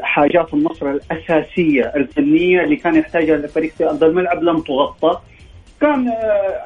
حاجات 0.03 0.55
النصر 0.55 0.91
الأساسية 0.91 1.93
الفنية 1.97 2.65
اللي 2.65 2.77
كان 2.77 2.95
يحتاجها 2.97 3.35
الفريق 3.35 3.73
في 3.73 3.85
أرض 3.85 4.05
الملعب 4.05 4.43
لم 4.43 4.59
تغطى. 4.59 5.21
كان 5.85 6.09
آه، 6.09 6.13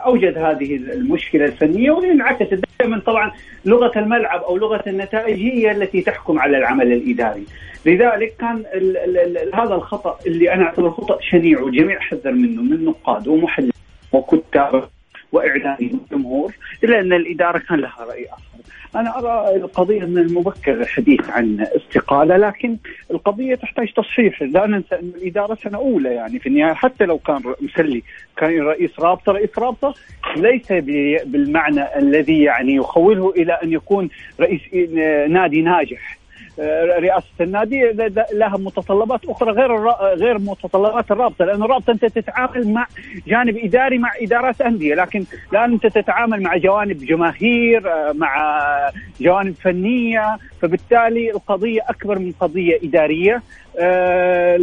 أوجد 0.07 0.39
هذه 0.39 0.77
المشكلة 0.77 1.45
الفنية 1.45 1.91
واللي 1.91 2.13
انعكست 2.13 2.61
دائما 2.81 2.99
طبعا 2.99 3.33
لغة 3.65 3.99
الملعب 3.99 4.43
أو 4.43 4.57
لغة 4.57 4.83
النتائج 4.87 5.37
هي 5.37 5.71
التي 5.71 6.03
تحكم 6.03 6.39
على 6.39 6.59
العمل 6.59 6.93
الإداري 6.93 7.45
لذلك 7.87 8.37
كان 8.39 8.57
ال 8.75 8.97
ال 8.97 9.39
ال 9.39 9.55
هذا 9.55 9.75
الخطأ 9.75 10.19
اللي 10.27 10.53
أنا 10.53 10.65
أعتبره 10.65 10.91
خطأ 10.91 11.19
شنيع 11.21 11.61
والجميع 11.61 12.01
حذر 12.01 12.33
منه 12.33 12.63
من 12.63 12.85
نقاد 12.85 13.29
ومحللين 13.29 13.73
وكتاب 14.13 14.89
وإعلامي 15.33 15.91
وجمهور 16.11 16.53
إلا 16.85 17.01
أن 17.01 17.13
الإدارة 17.13 17.59
كان 17.59 17.79
لها 17.81 18.05
رأي 18.09 18.27
آخر. 18.27 18.48
أنا 18.97 19.19
أرى 19.19 19.57
القضية 19.57 20.01
من 20.01 20.19
المبكر 20.19 20.73
الحديث 20.73 21.31
عن 21.31 21.67
استقالة 21.77 22.37
لكن 22.37 22.77
القضية 23.11 23.55
تحتاج 23.55 23.93
تصحيح. 23.93 24.43
لا 24.43 24.67
ننسى 24.67 24.95
أن 24.95 25.13
الإدارة 25.17 25.55
سنة 25.55 25.79
أولى 25.79 26.15
يعني 26.15 26.39
في 26.39 26.49
النهاية 26.49 26.75
حتى 26.75 27.05
لو 27.05 27.19
كان 27.19 27.43
مسلي 27.61 28.03
كان 28.37 28.61
رئيس 28.61 28.91
رابطة 29.01 29.33
رئيس 29.33 29.59
رابطة 29.59 29.95
ليس 30.37 30.73
بالمعنى 31.27 31.99
الذي 31.99 32.43
يعني 32.43 32.75
يخوله 32.75 33.31
إلى 33.31 33.53
أن 33.53 33.73
يكون 33.73 34.09
رئيس 34.41 34.61
نادي 35.29 35.63
ناجح. 35.63 36.18
رئاسة 36.99 37.27
النادي 37.41 37.93
لها 38.33 38.57
متطلبات 38.57 39.21
أخرى 39.25 39.51
غير 39.53 39.77
غير 40.15 40.39
متطلبات 40.39 41.11
الرابطة 41.11 41.45
لأن 41.45 41.63
الرابطة 41.63 41.91
أنت 41.91 42.05
تتعامل 42.05 42.73
مع 42.73 42.87
جانب 43.27 43.57
إداري 43.57 43.99
مع 43.99 44.11
إدارات 44.21 44.61
أندية 44.61 44.95
لكن 44.95 45.25
الآن 45.53 45.73
أنت 45.73 45.87
تتعامل 45.87 46.43
مع 46.43 46.57
جوانب 46.57 46.99
جماهير 46.99 47.83
مع 48.15 48.61
جوانب 49.21 49.55
فنية 49.55 50.39
فبالتالي 50.63 51.31
القضية 51.31 51.81
أكبر 51.89 52.19
من 52.19 52.33
قضية 52.41 52.79
إدارية. 52.83 53.43
آه، 53.79 54.59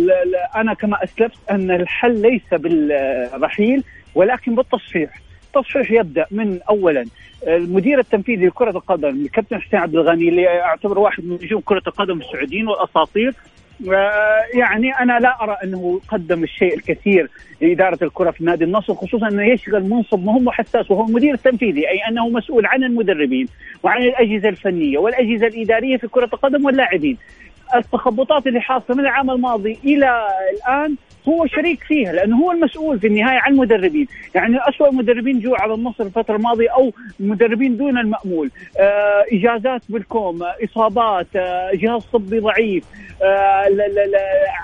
أنا 0.55 0.73
كما 0.73 1.03
أسلفت 1.03 1.37
أن 1.51 1.71
الحل 1.71 2.21
ليس 2.21 2.53
بالرحيل 2.61 3.83
ولكن 4.15 4.55
بالتصحيح 4.55 5.09
التصحيح 5.55 5.91
يبدأ 5.91 6.25
من 6.31 6.59
اولا 6.69 7.05
المدير 7.47 7.99
التنفيذي 7.99 8.45
لكرة 8.47 8.69
القدم 8.69 9.09
الكابتن 9.09 9.61
حسين 9.61 9.79
عبد 9.79 9.95
الغني 9.95 10.29
اللي 10.29 10.61
أعتبر 10.61 10.99
واحد 10.99 11.25
من 11.25 11.33
نجوم 11.43 11.61
كرة 11.61 11.83
القدم 11.87 12.19
السعوديين 12.19 12.67
والأساطير 12.67 13.33
يعني 14.53 14.91
أنا 15.01 15.19
لا 15.19 15.43
أرى 15.43 15.57
أنه 15.63 16.01
قدم 16.07 16.43
الشيء 16.43 16.75
الكثير 16.75 17.29
لإدارة 17.61 17.97
الكرة 18.01 18.31
في 18.31 18.43
نادي 18.43 18.63
النصر 18.63 18.93
خصوصا 18.93 19.27
أنه 19.27 19.43
يشغل 19.43 19.89
منصب 19.89 20.25
مهم 20.25 20.47
وحساس 20.47 20.91
وهو 20.91 21.07
المدير 21.07 21.33
التنفيذي 21.33 21.89
أي 21.89 21.99
أنه 22.09 22.29
مسؤول 22.29 22.65
عن 22.65 22.83
المدربين 22.83 23.47
وعن 23.83 24.01
الأجهزة 24.01 24.49
الفنية 24.49 24.97
والأجهزة 24.97 25.47
الإدارية 25.47 25.97
في 25.97 26.07
كرة 26.07 26.29
القدم 26.33 26.65
واللاعبين. 26.65 27.17
التخبطات 27.77 28.47
اللي 28.47 28.61
حاصلة 28.61 28.95
من 28.95 28.99
العام 28.99 29.31
الماضي 29.31 29.79
إلى 29.83 30.27
الآن 30.53 30.95
هو 31.27 31.47
شريك 31.47 31.83
فيها 31.83 32.13
لأنه 32.13 32.37
هو 32.37 32.51
المسؤول 32.51 32.99
في 32.99 33.07
النهاية 33.07 33.39
عن 33.39 33.51
المدربين، 33.51 34.07
يعني 34.35 34.57
اسوء 34.69 34.89
المدربين 34.89 35.39
جو 35.39 35.55
على 35.55 35.73
النصر 35.73 36.03
الفترة 36.03 36.35
الماضية 36.35 36.69
أو 36.69 36.91
مدربين 37.19 37.77
دون 37.77 37.97
المأمول، 37.97 38.51
آه 38.79 39.25
إجازات 39.31 39.81
بالكوم، 39.89 40.39
إصابات، 40.63 41.27
آه 41.35 41.71
جهاز 41.73 42.05
طبي 42.05 42.39
ضعيف، 42.39 42.83
آه 43.23 43.67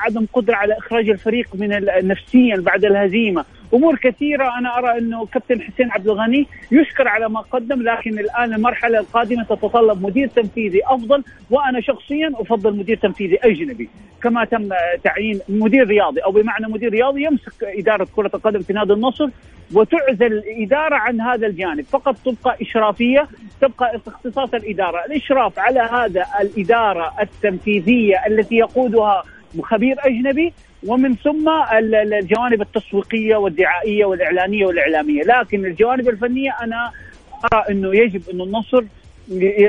عدم 0.05 0.25
قدرة 0.33 0.55
على 0.55 0.77
إخراج 0.77 1.09
الفريق 1.09 1.47
من 1.53 1.85
نفسيا 2.03 2.55
بعد 2.57 2.85
الهزيمة، 2.85 3.45
أمور 3.73 3.95
كثيرة. 3.95 4.57
أنا 4.59 4.77
أرى 4.77 4.97
أنه 4.97 5.25
كابتن 5.25 5.61
حسين 5.61 5.91
عبد 5.91 6.07
الغني 6.07 6.47
يشكر 6.71 7.07
على 7.07 7.29
ما 7.29 7.39
قدم 7.39 7.81
لكن 7.81 8.19
الآن 8.19 8.53
المرحلة 8.53 8.99
القادمة 8.99 9.43
تتطلب 9.43 10.03
مدير 10.03 10.27
تنفيذي 10.27 10.81
أفضل 10.85 11.23
وأنا 11.49 11.81
شخصيا 11.81 12.31
أفضل 12.35 12.77
مدير 12.77 12.97
تنفيذي 12.97 13.37
أجنبي. 13.43 13.89
كما 14.23 14.45
تم 14.45 14.69
تعيين 15.03 15.39
مدير 15.49 15.87
رياضي 15.87 16.19
أو 16.19 16.31
بمعنى 16.31 16.67
مدير 16.67 16.91
رياضي 16.91 17.23
يمسك 17.23 17.63
إدارة 17.63 18.07
كرة 18.15 18.31
القدم 18.33 18.59
في 18.59 18.73
نادي 18.73 18.93
النصر 18.93 19.29
وتعزل 19.73 20.33
الإدارة 20.33 20.95
عن 20.95 21.21
هذا 21.21 21.47
الجانب. 21.47 21.85
فقط 21.85 22.15
تبقى 22.25 22.57
إشرافية 22.61 23.27
تبقى 23.61 23.95
اختصاص 24.07 24.53
الإدارة. 24.53 25.05
الإشراف 25.05 25.59
على 25.59 25.79
هذا 25.79 26.25
الإدارة 26.41 27.13
التنفيذية 27.21 28.15
التي 28.27 28.55
يقودها 28.55 29.23
خبير 29.61 29.95
أجنبي 29.99 30.53
ومن 30.87 31.15
ثم 31.15 31.49
الجوانب 32.13 32.61
التسويقية 32.61 33.35
والدعائية 33.35 34.05
والإعلانية 34.05 34.65
والإعلامية، 34.65 35.23
لكن 35.23 35.65
الجوانب 35.65 36.09
الفنية 36.09 36.51
أنا 36.61 36.91
أرى 37.53 37.63
إنه 37.69 37.95
يجب 37.95 38.21
إنه 38.33 38.43
النصر 38.43 38.83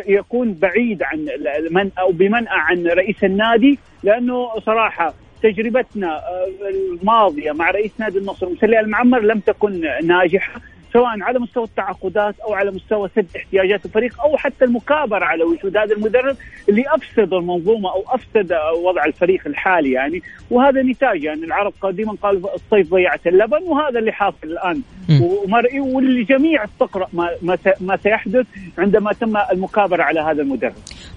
يكون 0.07 0.55
بعيد 0.55 1.03
عن 1.03 1.29
من 1.71 1.91
أو 1.99 2.13
بمنأى 2.13 2.49
عن 2.51 2.87
رئيس 2.87 3.25
النادي 3.25 3.79
لأنه 4.03 4.49
صراحة 4.67 5.15
تجربتنا 5.43 6.17
آه، 6.17 6.49
الماضية 6.69 7.53
مع 7.53 7.71
رئيس 7.71 7.91
نادي 7.99 8.19
النصر 8.19 8.49
مسلي 8.49 8.81
المعمر 8.81 9.21
لم 9.21 9.39
تكن 9.39 9.81
ناجحة. 10.03 10.61
سواء 10.93 11.23
على 11.23 11.39
مستوى 11.39 11.65
التعاقدات 11.65 12.41
أو 12.41 12.55
على 12.55 12.71
مستوى 12.71 13.09
سد 13.17 13.27
احتياجات 13.37 13.85
الفريق 13.85 14.21
أو 14.21 14.37
حتى 14.37 14.65
المكابرة 14.65 15.25
على 15.25 15.45
وجود 15.45 15.77
هذا 15.77 15.95
المدرب 15.95 16.37
اللي 16.69 16.85
أفسد 16.87 17.33
المنظومة 17.33 17.91
أو 17.91 18.05
أفسد 18.09 18.53
وضع 18.85 19.05
الفريق 19.05 19.47
الحالي 19.47 19.93
يعني. 19.93 20.23
وهذا 20.51 20.83
نتاج 20.83 21.25
يعني 21.25 21.45
العرب 21.45 21.73
قديما 21.81 22.13
قالوا 22.23 22.55
الصيف 22.55 22.91
ضيعت 22.91 23.27
اللبن 23.27 23.63
وهذا 23.63 23.99
اللي 23.99 24.13
حاصل 24.13 24.37
الآن. 24.45 24.83
ومرئي 25.23 25.81
والجميع 25.81 26.65
تقرا 26.81 27.07
ما 27.13 27.57
ما 27.81 27.97
سيحدث 27.97 28.47
عندما 28.79 29.13
تم 29.13 29.37
المكابرة 29.53 30.03
على 30.03 30.21
هذا 30.21 30.43
المدرب. 30.43 30.75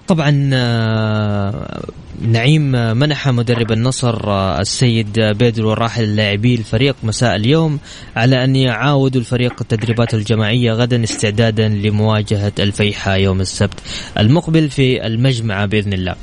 طبعا 0.08 0.50
آه، 0.54 1.82
نعيم 2.20 2.72
منح 2.72 3.28
مدرب 3.28 3.72
النصر 3.72 4.30
آه، 4.30 4.60
السيد 4.60 5.20
بيدرو 5.20 5.72
الراحل 5.72 6.16
لاعبي 6.16 6.54
الفريق 6.54 6.96
مساء 7.02 7.36
اليوم 7.36 7.78
على 8.16 8.44
أن 8.44 8.56
يعاودوا 8.56 9.20
الفريق 9.20 9.62
التدريبات 9.72 10.14
الجماعية 10.14 10.72
غدا 10.72 11.04
استعدادا 11.04 11.68
لمواجهة 11.68 12.52
الفيحاء 12.58 13.20
يوم 13.20 13.40
السبت 13.40 13.80
المقبل 14.18 14.70
في 14.70 15.06
المجمعه 15.06 15.66
بإذن 15.66 15.92
الله. 15.92 16.14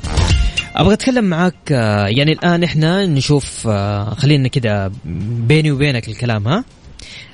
أبغى 0.76 0.94
أتكلم 0.94 1.24
معاك 1.24 1.72
آه، 1.72 2.06
يعني 2.06 2.32
الآن 2.32 2.64
إحنا 2.64 3.06
نشوف 3.06 3.68
خلينا 4.16 4.48
كده 4.48 4.92
بيني 5.48 5.70
وبينك 5.70 6.08
الكلام 6.08 6.48
ها 6.48 6.64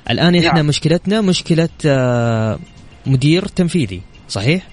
الآن 0.09 0.35
إحنا 0.35 0.53
نعم. 0.53 0.67
مشكلتنا 0.67 1.21
مشكلة 1.21 1.69
مدير 3.05 3.45
تنفيذي 3.45 4.01
صحيح؟ 4.29 4.67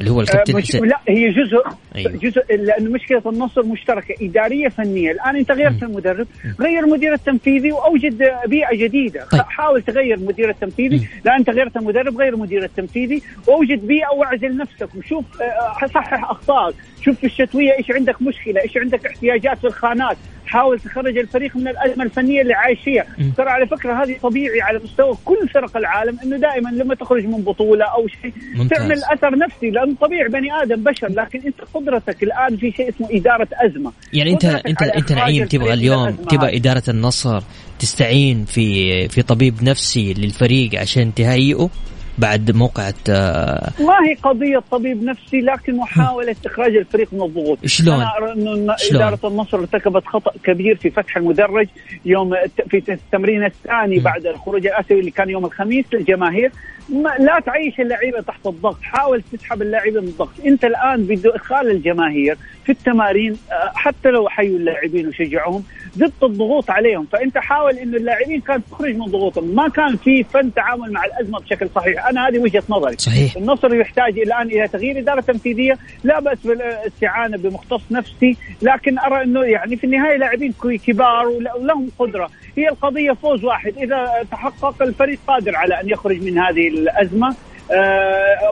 اللي 0.00 0.10
هو 0.10 0.20
الكابتن 0.20 0.56
مش... 0.56 0.68
حسين. 0.68 0.84
لا 0.84 1.00
هي 1.08 1.30
جزء 1.30 1.62
أيوه. 1.96 2.12
جزء 2.12 2.56
لأنه 2.56 2.90
مشكلة 2.90 3.22
النصر 3.26 3.62
مشتركة 3.62 4.14
إدارية 4.22 4.68
فنية. 4.68 5.10
الآن 5.10 5.36
أنت 5.36 5.52
غيرت 5.52 5.82
المدرب 5.82 6.26
غير 6.60 6.84
المدير 6.84 7.12
التنفيذي 7.12 7.72
وأوجد 7.72 8.30
بيئة 8.46 8.76
جديدة. 8.76 9.24
طيب. 9.32 9.42
حاول 9.42 9.82
تغير 9.82 10.14
المدير 10.14 10.50
التنفيذي. 10.50 11.08
لا 11.24 11.36
أنت 11.36 11.50
غيرت 11.50 11.76
المدرب 11.76 12.16
غير 12.16 12.34
المدير 12.34 12.64
التنفيذي. 12.64 13.22
واوجد 13.46 13.86
بيئة 13.86 14.14
وأعزل 14.16 14.56
نفسك. 14.56 14.88
وشوف 14.96 15.24
آه، 15.42 15.86
صحح 15.86 16.30
أخطائك. 16.30 16.74
شوف 17.02 17.16
في 17.16 17.26
الشتوية 17.26 17.72
إيش 17.78 17.90
عندك 17.90 18.22
مشكلة 18.22 18.60
إيش 18.60 18.76
عندك 18.76 19.06
احتياجات 19.06 19.58
في 19.58 19.66
الخانات. 19.66 20.16
حاول 20.48 20.80
تخرج 20.80 21.18
الفريق 21.18 21.56
من 21.56 21.68
الأزمة 21.68 22.04
الفنية 22.04 22.42
اللي 22.42 22.54
عايش 22.54 22.78
فيها 22.84 23.06
ترى 23.36 23.50
على 23.50 23.66
فكرة 23.66 24.02
هذه 24.04 24.16
طبيعي 24.22 24.62
على 24.62 24.80
مستوى 24.84 25.16
كل 25.24 25.48
فرق 25.48 25.76
العالم 25.76 26.18
إنه 26.24 26.36
دائما 26.36 26.68
لما 26.68 26.94
تخرج 26.94 27.26
من 27.26 27.42
بطولة 27.42 27.84
أو 27.84 28.08
شيء 28.08 28.32
تعمل 28.68 28.96
أثر 29.12 29.38
نفسي 29.38 29.70
لأنه 29.70 29.94
طبيعي 30.00 30.28
بني 30.28 30.48
آدم 30.62 30.82
بشر 30.84 31.08
لكن 31.08 31.40
أنت 31.46 31.60
قدرتك 31.74 32.22
الآن 32.22 32.56
في 32.56 32.72
شيء 32.72 32.88
اسمه 32.88 33.08
إدارة 33.10 33.48
أزمة. 33.52 33.92
يعني 34.12 34.32
انت 34.32 34.44
انت 34.44 34.82
أنت 34.82 35.12
نعيم 35.12 35.46
تبغى 35.46 35.72
اليوم 35.72 36.10
تبغى 36.10 36.56
إدارة 36.56 36.82
النصر 36.88 37.42
تستعين 37.78 38.44
في 38.44 39.08
في 39.08 39.22
طبيب 39.22 39.62
نفسي 39.62 40.14
للفريق 40.14 40.80
عشان 40.80 41.14
تهيئه 41.14 41.70
بعد 42.18 42.56
موقعة 42.56 42.94
آه، 43.10 43.70
ما 43.80 44.08
هي 44.08 44.14
قضية 44.14 44.58
طبيب 44.70 45.02
نفسي 45.04 45.40
لكن 45.40 45.76
محاوله 45.76 46.36
اخراج 46.46 46.76
الفريق 46.76 47.08
من 47.12 47.22
الضغوط. 47.22 47.66
شلون؟ 47.66 48.00
أرى 48.02 48.32
إنه 48.32 48.76
شلون؟ 48.76 49.02
إدارة 49.02 49.28
النصر 49.28 49.58
ارتكبت 49.58 50.06
خطأ 50.06 50.32
كبير 50.44 50.76
في 50.76 50.90
فتح 50.90 51.16
المدرج 51.16 51.68
يوم 52.04 52.34
في 52.70 52.82
التمرين 52.88 53.44
الثاني 53.44 53.98
م. 53.98 54.02
بعد 54.02 54.26
الخروج 54.26 54.66
الأسيوي 54.66 55.00
اللي 55.00 55.10
كان 55.10 55.30
يوم 55.30 55.44
الخميس 55.44 55.84
للجماهير. 55.92 56.52
ما 56.88 57.08
لا 57.18 57.40
تعيش 57.46 57.80
اللعيبة 57.80 58.20
تحت 58.20 58.46
الضغط. 58.46 58.78
حاول 58.82 59.22
تسحب 59.32 59.62
اللعيبة 59.62 60.00
من 60.00 60.08
الضغط. 60.08 60.40
أنت 60.46 60.64
الآن 60.64 61.02
بادخال 61.04 61.70
الجماهير 61.70 62.36
في 62.64 62.72
التمارين 62.72 63.32
آه، 63.32 63.72
حتى 63.74 64.08
لو 64.08 64.28
حيوا 64.28 64.58
اللاعبين 64.58 65.08
وشجعوهم 65.08 65.64
زدت 65.96 66.22
الضغوط 66.22 66.70
عليهم. 66.70 67.06
فأنت 67.12 67.38
حاول 67.38 67.78
إنه 67.78 67.96
اللاعبين 67.96 68.40
كانت 68.40 68.64
تخرج 68.70 68.96
من 68.96 69.06
ضغوطهم. 69.06 69.54
ما 69.54 69.68
كان 69.68 69.96
في 69.96 70.24
فن 70.24 70.54
تعامل 70.54 70.92
مع 70.92 71.04
الأزمة 71.04 71.38
بشكل 71.38 71.68
صحيح. 71.74 72.06
أنا 72.10 72.28
هذه 72.28 72.38
وجهة 72.38 72.62
نظري. 72.68 72.96
صحيح. 72.98 73.36
النصر 73.36 73.74
يحتاج 73.74 74.18
الآن 74.18 74.46
إلى 74.46 74.68
تغيير 74.68 74.98
إدارة 74.98 75.20
تنفيذية 75.20 75.78
لا 76.04 76.20
بأس 76.20 76.38
بالاستعانة 76.46 77.36
بمختص 77.36 77.82
نفسي 77.90 78.36
لكن 78.62 78.98
أرى 78.98 79.22
إنه 79.24 79.44
يعني 79.44 79.76
في 79.76 79.84
النهاية 79.84 80.16
لاعبين 80.16 80.54
كبار 80.86 81.26
ول- 81.26 81.48
ولهم 81.60 81.88
قدرة. 81.98 82.30
هي 82.56 82.68
القضية 82.68 83.12
فوز 83.12 83.44
واحد. 83.44 83.72
إذا 83.78 84.08
تحقق 84.30 84.82
الفريق 84.82 85.18
قادر 85.26 85.56
على 85.56 85.80
أن 85.80 85.88
يخرج 85.88 86.22
من 86.22 86.38
هذه 86.38 86.68
الأزمة. 86.68 87.34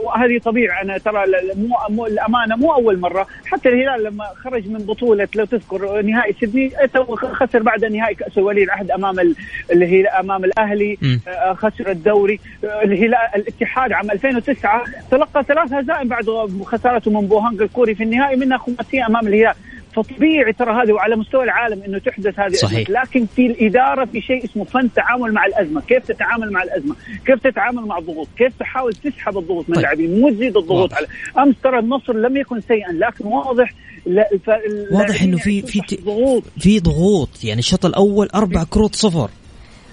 وهذه 0.05 0.39
طبيعي 0.45 0.83
أنا 0.83 0.99
ترى 0.99 1.25
مو, 1.57 1.77
مو 1.89 2.07
الأمانة 2.07 2.57
مو 2.57 2.73
أول 2.75 2.99
مرة. 3.01 3.27
حتى 3.47 3.69
الهلال 3.69 4.05
لما 4.05 4.25
خرج 4.45 4.69
من 4.69 4.79
بطولة 4.79 5.29
لو 5.35 5.45
تذكر 5.45 6.03
نهائي 6.03 6.33
سيدني 6.41 6.73
خسر 7.33 7.63
بعد 7.63 7.85
نهائي 7.85 8.15
كأس 8.15 8.39
ولي 8.39 8.63
العهد 8.65 8.91
أمام 8.91 9.21
ال- 9.21 9.35
الهلال 9.73 10.09
أمام 10.09 10.45
الأهلي. 10.45 10.99
آه، 11.29 11.53
خسر 11.53 11.91
الدوري. 11.91 12.41
آه، 12.65 12.83
الهلال 12.85 13.15
الاتحاد 13.37 13.93
عام 13.93 14.11
2009 14.11 14.85
تلقى 15.11 15.45
ثلاث 15.45 15.73
هزائم 15.73 16.09
بعد 16.09 16.25
خسارته 16.65 17.11
من 17.21 17.27
بوهانج 17.29 17.63
الكوري 17.63 17.95
في 17.95 18.03
النهائي 18.03 18.37
منها 18.37 18.59
خماسية 18.59 19.07
أمام 19.07 19.27
الهلال. 19.27 19.55
فطبيعي 19.97 20.53
ترى 20.53 20.83
هذه 20.83 20.93
وعلى 20.93 21.17
مستوى 21.17 21.45
العالم 21.45 21.83
إنه 21.83 21.99
تحدث 21.99 22.39
هذه 22.41 22.53
صحيح. 22.53 22.89
الأزمة. 22.89 23.03
لكن 23.03 23.27
في 23.37 23.47
الإدارة 23.47 24.05
في 24.05 24.21
شيء 24.21 24.45
اسمه 24.45 24.65
فن 24.65 24.93
تعامل 24.93 25.33
مع 25.33 25.47
الأزمة، 25.47 25.81
كيف 25.81 26.07
تتعامل 26.07 26.53
مع 26.53 26.63
الأزمة؟ 26.63 26.97
كيف 27.27 27.43
تتعامل 27.47 27.83
مع 27.83 27.99
الضغوط؟ 27.99 28.29
كيف 28.39 28.53
تحاول 28.61 28.93
تسحب 28.93 29.39
الضغوط 29.39 29.65
من 29.69 29.75
طيب. 29.75 29.77
اللاعبين 29.77 30.21
مو 30.21 30.31
تزيد 30.31 30.57
الضغوط. 30.57 30.95
على 30.95 31.07
أمس 31.39 31.55
ترى 31.63 31.79
النصر 31.79 32.13
لم 32.17 32.37
يكن 32.37 32.61
سيئا 32.61 32.93
لكن 32.93 33.25
واضح 33.27 33.75
لا- 34.07 34.29
الف- 34.33 34.93
واضح 34.93 35.23
إنه 35.23 35.37
في 35.37 35.47
اللاعبين 35.51 35.67
في 35.67 35.97
ت- 35.97 36.01
ضغوط 36.05 36.43
في 36.59 36.81
ضغوط 36.81 37.29
يعني 37.45 37.59
الشوط 37.59 37.87
الأول 37.87 38.29
أربع 38.35 38.65
كروت 38.65 38.95
صفر 38.95 39.31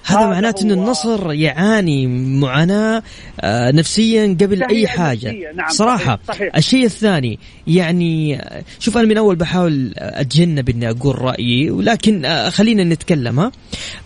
هذا 0.06 0.26
معناته 0.26 0.66
هو- 0.68 0.74
النصر 0.74 1.34
يعاني 1.34 2.08
معاناة 2.40 3.04
آه، 3.42 3.72
نفسيا 3.72 4.38
قبل 4.42 4.64
حاجة. 4.88 5.28
نفسية، 5.28 5.52
نعم، 5.56 5.70
صراحة 5.70 6.20
صحيح،. 6.28 6.56
الشيء 6.56 6.86
الثاني 6.86 7.40
يعني 7.68 8.36
آه، 8.42 8.64
شوف 8.80 8.98
أنا 8.98 9.08
من 9.08 9.18
أول 9.18 9.36
بحاول 9.36 9.94
أتجنب 9.98 10.70
إني 10.70 10.90
أقول 10.90 11.22
رأيي 11.22 11.72
ولكن 11.72 12.26
آه، 12.26 12.50
خلينا 12.50 12.84
نتكلم 12.84 13.40
ها. 13.40 13.52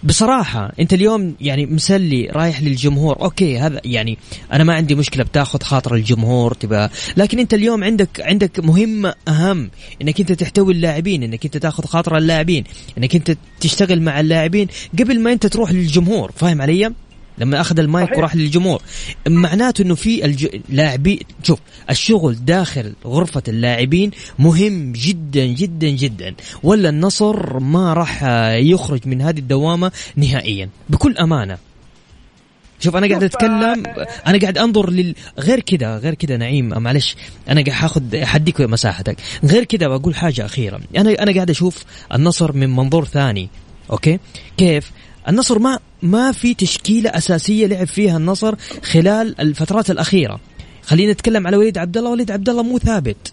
بصراحة 0.04 0.72
أنت 0.80 0.94
اليوم 0.94 1.36
يعني 1.42 1.66
مسلي 1.66 2.26
رايح 2.32 2.62
للجمهور 2.62 3.22
أوكي 3.22 3.60
هذا 3.60 3.82
يعني 3.86 4.18
أنا 4.54 4.64
ما 4.64 4.74
عندي 4.74 4.96
مشكلة 4.96 5.24
بتاخذ 5.24 5.60
خاطر 5.64 5.96
الجمهور 5.96 6.54
تبقى 6.54 6.90
لكن 7.18 7.40
أنت 7.40 7.54
اليوم 7.54 7.84
عندك 7.84 8.22
عندك 8.22 8.60
مهمه 8.60 9.14
أهم 9.28 9.70
إنك 10.02 10.20
أنت 10.20 10.32
تحتوي 10.32 10.74
اللاعبين 10.74 11.24
إنك 11.24 11.46
أنت 11.46 11.58
تاخذ 11.58 11.86
خاطر 11.86 12.18
اللاعبين 12.18 12.64
إنك 12.98 13.16
أنت 13.16 13.38
تشتغل 13.60 14.02
مع 14.02 14.20
اللاعبين. 14.20 14.68
قبل 15.00 15.20
ما 15.20 15.34
أنت 15.34 15.46
تروح 15.48 15.72
للجمهور 15.72 15.87
فاهم 16.36 16.62
علي؟ 16.62 16.94
لما 17.38 17.62
أخذ 17.62 17.80
المايك 17.80 18.08
صحيح. 18.08 18.20
وراح 18.20 18.36
للجمهور. 18.36 18.82
معناته 19.28 19.82
إنه 19.82 19.96
في 19.96 20.26
الج... 20.26 20.48
لاعبين 20.70 21.20
شوف 21.44 21.60
الشغل 21.90 22.46
داخل 22.46 22.94
غرفة 23.06 23.44
اللاعبين 23.48 24.12
مهم 24.40 24.92
جدا 24.92 25.46
جدا 25.46 25.90
جدا. 25.90 26.36
ولا 26.64 26.90
النصر 26.90 27.60
ما 27.60 27.94
راح 27.94 28.24
يخرج 28.54 29.08
من 29.08 29.22
هذه 29.22 29.40
الدوامة 29.40 29.92
نهائيا 30.16 30.70
بكل 30.90 31.18
أمانة. 31.18 31.58
شوف 32.80 32.96
أنا 32.96 33.08
قاعد 33.08 33.24
أتكلم 33.24 33.84
أنا 34.28 34.40
قاعد 34.40 34.58
أنظر 34.58 34.90
لل 34.90 35.16
غير 35.40 35.60
كذا 35.60 35.98
غير 35.98 36.14
كذا 36.14 36.38
نعيم 36.38 36.70
معلش 36.70 37.16
أنا 37.50 37.62
قاعد 37.62 37.78
حاخذ 37.78 38.24
حديك 38.26 38.62
مساحتك. 38.62 39.18
غير 39.44 39.64
كذا 39.64 39.88
بقول 39.88 40.16
حاجة 40.16 40.46
أخيرة. 40.46 40.82
أنا 40.98 41.24
أنا 41.24 41.34
قاعد 41.34 41.50
أشوف 41.50 41.84
النصر 42.14 42.54
من 42.54 42.76
منظور 42.76 43.06
ثاني 43.06 43.50
أوكي؟ 43.92 44.20
كيف؟ 44.58 44.92
النصر 45.30 45.60
ما 45.60 45.80
ما 46.02 46.32
في 46.32 46.54
تشكيلة 46.54 47.10
أساسية 47.10 47.68
لعب 47.68 47.88
فيها 47.88 48.18
النصر 48.18 48.56
خلال 48.84 49.42
الفترات 49.42 49.92
الأخيرة. 49.92 50.40
خلينا 50.84 51.12
نتكلم 51.12 51.48
على 51.48 51.58
وليد 51.58 51.78
عبد 51.78 51.98
الله 51.98 52.10
وليد 52.10 52.32
عبد 52.32 52.50
الله 52.50 52.64
مو 52.64 52.78
ثابت. 52.80 53.32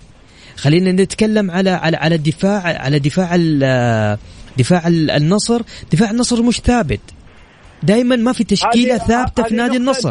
خلينا 0.56 0.92
نتكلم 0.92 1.50
على 1.50 1.70
على 1.70 1.96
على 1.96 2.14
الدفاع 2.14 2.60
على 2.62 2.98
دفاع 2.98 3.36
دفاع 4.58 4.86
ال- 4.88 5.10
النصر. 5.10 5.62
دفاع 5.92 6.10
النصر 6.10 6.42
مش 6.42 6.60
ثابت. 6.60 7.00
دائما 7.82 8.16
ما 8.16 8.32
في 8.32 8.44
تشكيلة 8.44 8.98
ثابتة 8.98 9.42
في 9.42 9.54
نادي 9.54 9.76
النصر. 9.76 10.10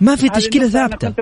ما 0.00 0.16
في 0.16 0.28
تشكيلة 0.28 0.68
ثابتة. 0.68 1.14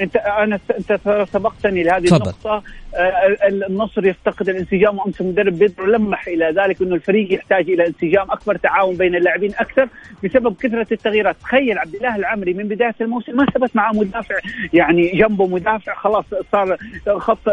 انت 0.00 0.16
أنا 0.16 0.58
انت 0.78 1.00
سبقتني 1.32 1.82
لهذه 1.82 2.04
تفضل. 2.04 2.16
النقطة. 2.22 2.62
آه، 2.96 3.36
النصر 3.68 4.06
يفتقد 4.06 4.48
الانسجام 4.48 4.98
وامس 4.98 5.20
المدرب 5.20 5.52
بدر 5.58 5.86
لمح 5.86 6.28
إلى 6.28 6.54
ذلك 6.56 6.82
انه 6.82 6.94
الفريق 6.94 7.32
يحتاج 7.32 7.70
إلى 7.70 7.86
انسجام 7.86 8.30
اكبر 8.30 8.56
تعاون 8.56 8.96
بين 8.96 9.14
اللاعبين 9.16 9.50
أكثر 9.58 9.88
بسبب 10.24 10.56
كثرة 10.56 10.86
التغييرات. 10.92 11.36
تخيل 11.40 11.78
عبد 11.78 11.94
الله 11.94 12.16
العمري 12.16 12.54
من 12.54 12.68
بداية 12.68 12.94
الموسم 13.00 13.36
ما 13.36 13.46
ثبت 13.46 13.76
معه 13.76 13.92
مدافع 13.92 14.34
يعني 14.72 15.08
جنبه 15.08 15.46
مدافع 15.46 15.94
خلاص 15.94 16.24
صار 16.52 16.76
خط 17.18 17.48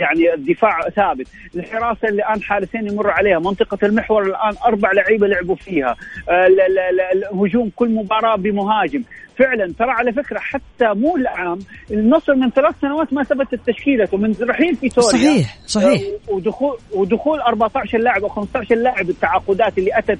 يعني 0.00 0.34
الدفاع 0.34 0.80
ثابت. 0.88 1.26
الحراسه 1.56 2.08
اللي 2.08 2.22
الآن 2.22 2.42
حارسين 2.42 2.86
يمر 2.88 3.10
عليها 3.10 3.38
منطقة 3.38 3.78
المحور 3.86 4.22
الآن 4.22 4.52
أربع 4.66 4.92
لعيبة 4.92 5.26
لعبوا 5.26 5.56
فيها. 5.56 5.96
آه، 6.28 6.46
ال- 6.46 6.60
ال- 6.60 6.78
ال- 6.78 7.24
الهجوم 7.24 7.70
كل 7.76 7.88
مباراة 7.90 8.36
بمهاجم. 8.36 9.02
فعلا. 9.38 9.72
ترى 9.78 9.90
على 9.90 10.12
فكرة 10.12 10.38
حتى 10.38 10.84
مو 10.94 11.16
العام 11.16 11.58
النصر 11.90 12.34
من 12.34 12.50
ثلاث 12.50 12.74
سنوات 12.80 13.12
ما 13.12 13.22
ثبتت 13.24 13.60
تشكيلته 13.66 14.16
من 14.16 14.34
رحيل 14.42 14.76
فيتوريا. 14.76 15.10
صحيح 15.10 15.58
صحيح. 15.66 16.02
آه، 16.02 16.32
ودخول 16.34 16.76
ودخول 16.94 17.40
14 17.40 17.98
لاعب 17.98 18.22
أو 18.22 18.28
15 18.28 18.74
لاعب 18.74 19.10
التعاقدات 19.10 19.78
اللي 19.78 19.90
أتت 19.98 20.18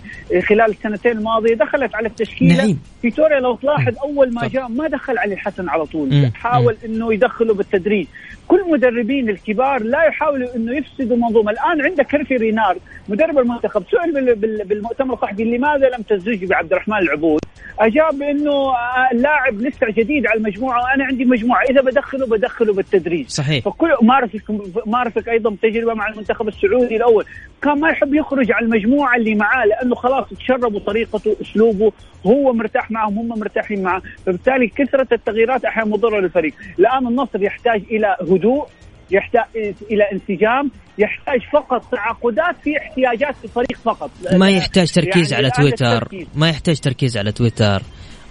خلال 0.49 0.71
السنتين 0.71 1.13
الماضية 1.13 1.55
دخلت 1.55 1.95
على 1.95 2.09
التشكيلة. 2.09 2.57
نعيم. 2.57 2.79
فيتوريا 3.03 3.41
لو 3.41 3.57
تلاحظ 3.57 3.95
أول 4.05 4.35
ما. 4.35 4.49
جاء 4.49 4.69
ما 4.69 4.89
دخل 4.89 5.19
علي 5.19 5.35
الحسن 5.35 5.69
على. 5.69 5.83
طول. 5.87 6.31
حاول 6.35 6.77
إنه 6.85 7.15
يدخله 7.15 7.55
بالتدريج. 7.55 8.07
كل 8.49 8.71
مدربين 8.73 9.29
الكبار 9.29 9.83
لا 9.83 10.03
يحاولوا 10.05 10.57
إنه 10.57 10.77
يفسدوا 10.77 11.17
منظومة. 11.17 11.51
الآن 11.51 11.87
عندك 11.87 12.15
هيرفي 12.15 12.37
رينارد 12.37 12.81
مدرب 13.09 13.39
المنتخب 13.39 13.83
سئل 13.91 14.13
بال- 14.13 14.35
بال- 14.35 14.65
بالمؤتمر 14.65 15.15
الصحفي 15.15 15.45
لماذا 15.45 15.89
لم 15.89 16.03
تزوج 16.03 16.45
بعبد 16.45 16.73
الرحمن 16.73 16.99
العبود؟ 16.99 17.41
أجاب 17.81 18.19
بإنه 18.19 18.51
آه، 18.53 19.02
اللاعب 19.13 19.61
لسه 19.61 19.87
جديد 19.91 20.27
على 20.27 20.39
المجموعة 20.39 20.83
وأنا 20.83 21.05
عندي 21.05 21.25
مجموعة. 21.25 21.63
إذا 21.71 21.81
بدخله 21.81 22.27
بدخله 22.27 22.75
بالتدريج. 22.75 23.29
صحيح. 23.29 23.65
فكل 23.65 23.89
مارسك 24.03 24.43
مارسك 24.87 25.29
أيضا 25.29 25.57
تجربة 25.63 25.95
مع 25.95 26.09
المنتخب 26.09 26.49
السعودي 26.49 26.97
الأول. 26.97 27.25
كان 27.63 27.81
ما 27.81 27.91
يحب 27.91 28.15
يخرج 28.15 28.53
على 28.53 28.67
المجموعة 28.67 29.17
اللي 29.17 29.35
معاه 29.35 29.67
لأنه 29.67 29.95
خلاص 29.95 30.29
تشربوا 30.29 30.81
طريقته 30.81 31.37
أسلوبه 31.43 31.93
هو 32.27 32.53
مرتاح 32.53 32.91
معهم 32.91 33.19
هم 33.19 33.39
مرتاحين 33.39 33.83
معه. 33.83 34.03
فبالتالي 34.27 34.69
كثرة 34.69 35.09
التغييرات 35.13 35.65
أحيانا 35.65 35.91
مضرة 35.91 36.21
للفريق. 36.21 36.55
الآن 36.79 37.07
النصر 37.07 37.43
يحتاج 37.43 37.83
إلى 37.91 38.17
هدوء 38.21 38.67
يحتاج 39.11 39.45
إلى 39.91 40.05
انسجام 40.13 40.71
يحتاج 40.99 41.41
فقط 41.53 41.85
تعاقدات 41.93 42.57
في 42.65 42.79
احتياجات 42.79 43.35
الفريق 43.45 43.79
فقط. 43.85 44.11
ما 44.33 44.51
يحتاج 44.51 44.91
تركيز 44.91 45.33
يعني 45.33 45.45
على 45.45 45.53
تويتر. 45.57 46.09
ما 46.35 46.49
يحتاج 46.49 46.81
تركيز 46.81 47.19
على 47.19 47.33
تويتر. 47.33 47.83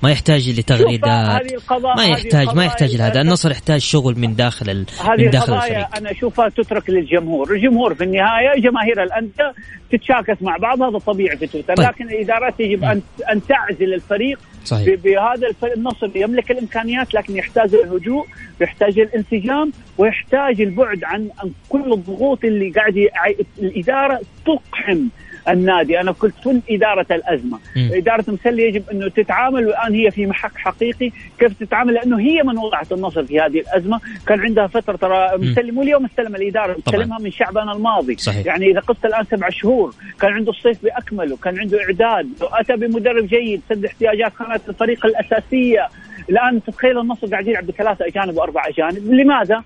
ما 0.04 0.12
يحتاج 0.12 0.60
لتغريدات 0.60 1.42
ما 1.98 2.06
يحتاج 2.06 2.56
ما 2.56 2.66
يحتاج 2.66 2.96
لهذا. 2.96 3.22
النصر 3.22 3.52
يحتاج 3.52 3.80
شغل 3.80 4.20
من 4.20 4.36
داخل 4.36 4.86
من 5.20 5.30
داخل 5.30 5.54
الفريق. 5.54 5.98
أنا 5.98 6.12
أشوفها 6.12 6.50
تترك 6.50 6.90
للجمهور، 6.90 7.52
الجمهور 7.52 7.96
في 7.96 8.04
النهاية 8.04 8.62
جماهير 8.62 9.04
الأندية 9.04 9.54
تتشاكس 9.92 10.42
مع 10.42 10.58
بعض 10.58 10.82
هذا 10.82 10.98
طبيعي 10.98 11.38
في 11.38 11.48
تويتر، 11.48 11.76
طيب. 11.76 11.88
لكن 11.88 12.10
الادارات 12.10 12.60
يجب 12.60 12.84
ان 12.84 13.02
أن 13.32 13.42
تعزل 13.48 13.94
الفريق 13.94 14.40
صحيح. 14.66 14.88
بهذا 14.88 15.74
النصر 15.76 16.10
يملك 16.16 16.52
الإمكانيات 16.52 17.14
لكن 17.14 17.38
يحتاج 17.38 17.76
الهجوم، 17.76 18.26
يحتاج 18.62 19.00
الانسجام، 19.00 19.72
ويحتاج 19.98 20.62
البعد 20.62 21.04
عن 21.04 21.30
كل 21.70 21.94
الضغوط 21.94 22.46
اللي 22.46 22.70
قاعد 22.70 23.08
الإدارة 23.60 24.20
تقحم. 24.46 25.08
النادي. 25.49 25.99
أنا 26.01 26.12
قلت 26.12 26.34
كن 26.43 26.62
إدارة 26.69 27.06
الأزمة. 27.12 27.60
مم. 27.75 27.89
إدارة 27.93 28.25
مسلي 28.27 28.63
يجب 28.63 28.84
أنه 28.91 29.08
تتعامل 29.08 29.67
والآن 29.67 29.95
هي 29.95 30.12
في 30.12 30.25
محك 30.25 30.58
حقيقي 30.58 31.12
كيف 31.39 31.54
تتعامل 31.60 31.93
لأنه 31.93 32.19
هي 32.19 32.43
من 32.43 32.58
وضعت 32.58 32.91
النصر 32.91 33.25
في 33.25 33.39
هذه 33.39 33.60
الأزمة. 33.60 33.99
كان 34.27 34.39
عندها 34.39 34.67
فترة 34.67 34.95
ترى 34.95 35.38
مسلم 35.38 35.75
مو 35.75 35.82
اليوم 35.82 36.06
استلم 36.06 36.36
الإدارة 36.36 36.77
مستلمها 36.77 37.19
من 37.19 37.32
شعبان 37.32 37.69
الماضي. 37.69 38.15
صحيح. 38.17 38.45
يعني 38.45 38.71
إذا 38.71 38.80
قصت 38.80 39.06
الآن 39.06 39.25
سبع 39.25 39.49
شهور 39.49 39.95
كان 40.19 40.32
عنده 40.32 40.51
الصيف 40.51 40.84
بأكمله 40.84 41.38
كان 41.38 41.60
عنده 41.60 41.80
إعداد 41.84 42.30
اتى 42.41 42.75
بمدرب 42.75 43.25
جيد 43.25 43.62
سد 43.69 43.86
احتياجات 43.86 44.34
خانات 44.34 44.69
الفريق 44.69 45.06
الأساسية. 45.06 45.88
الآن 46.30 46.63
تتخيل 46.63 46.99
النصر 46.99 47.27
قاعد 47.27 47.47
يلعب 47.47 47.67
بثلاثة 47.67 48.06
اجانب 48.08 48.38
واربع 48.38 48.67
اجانب 48.67 49.13
لماذا؟ 49.13 49.63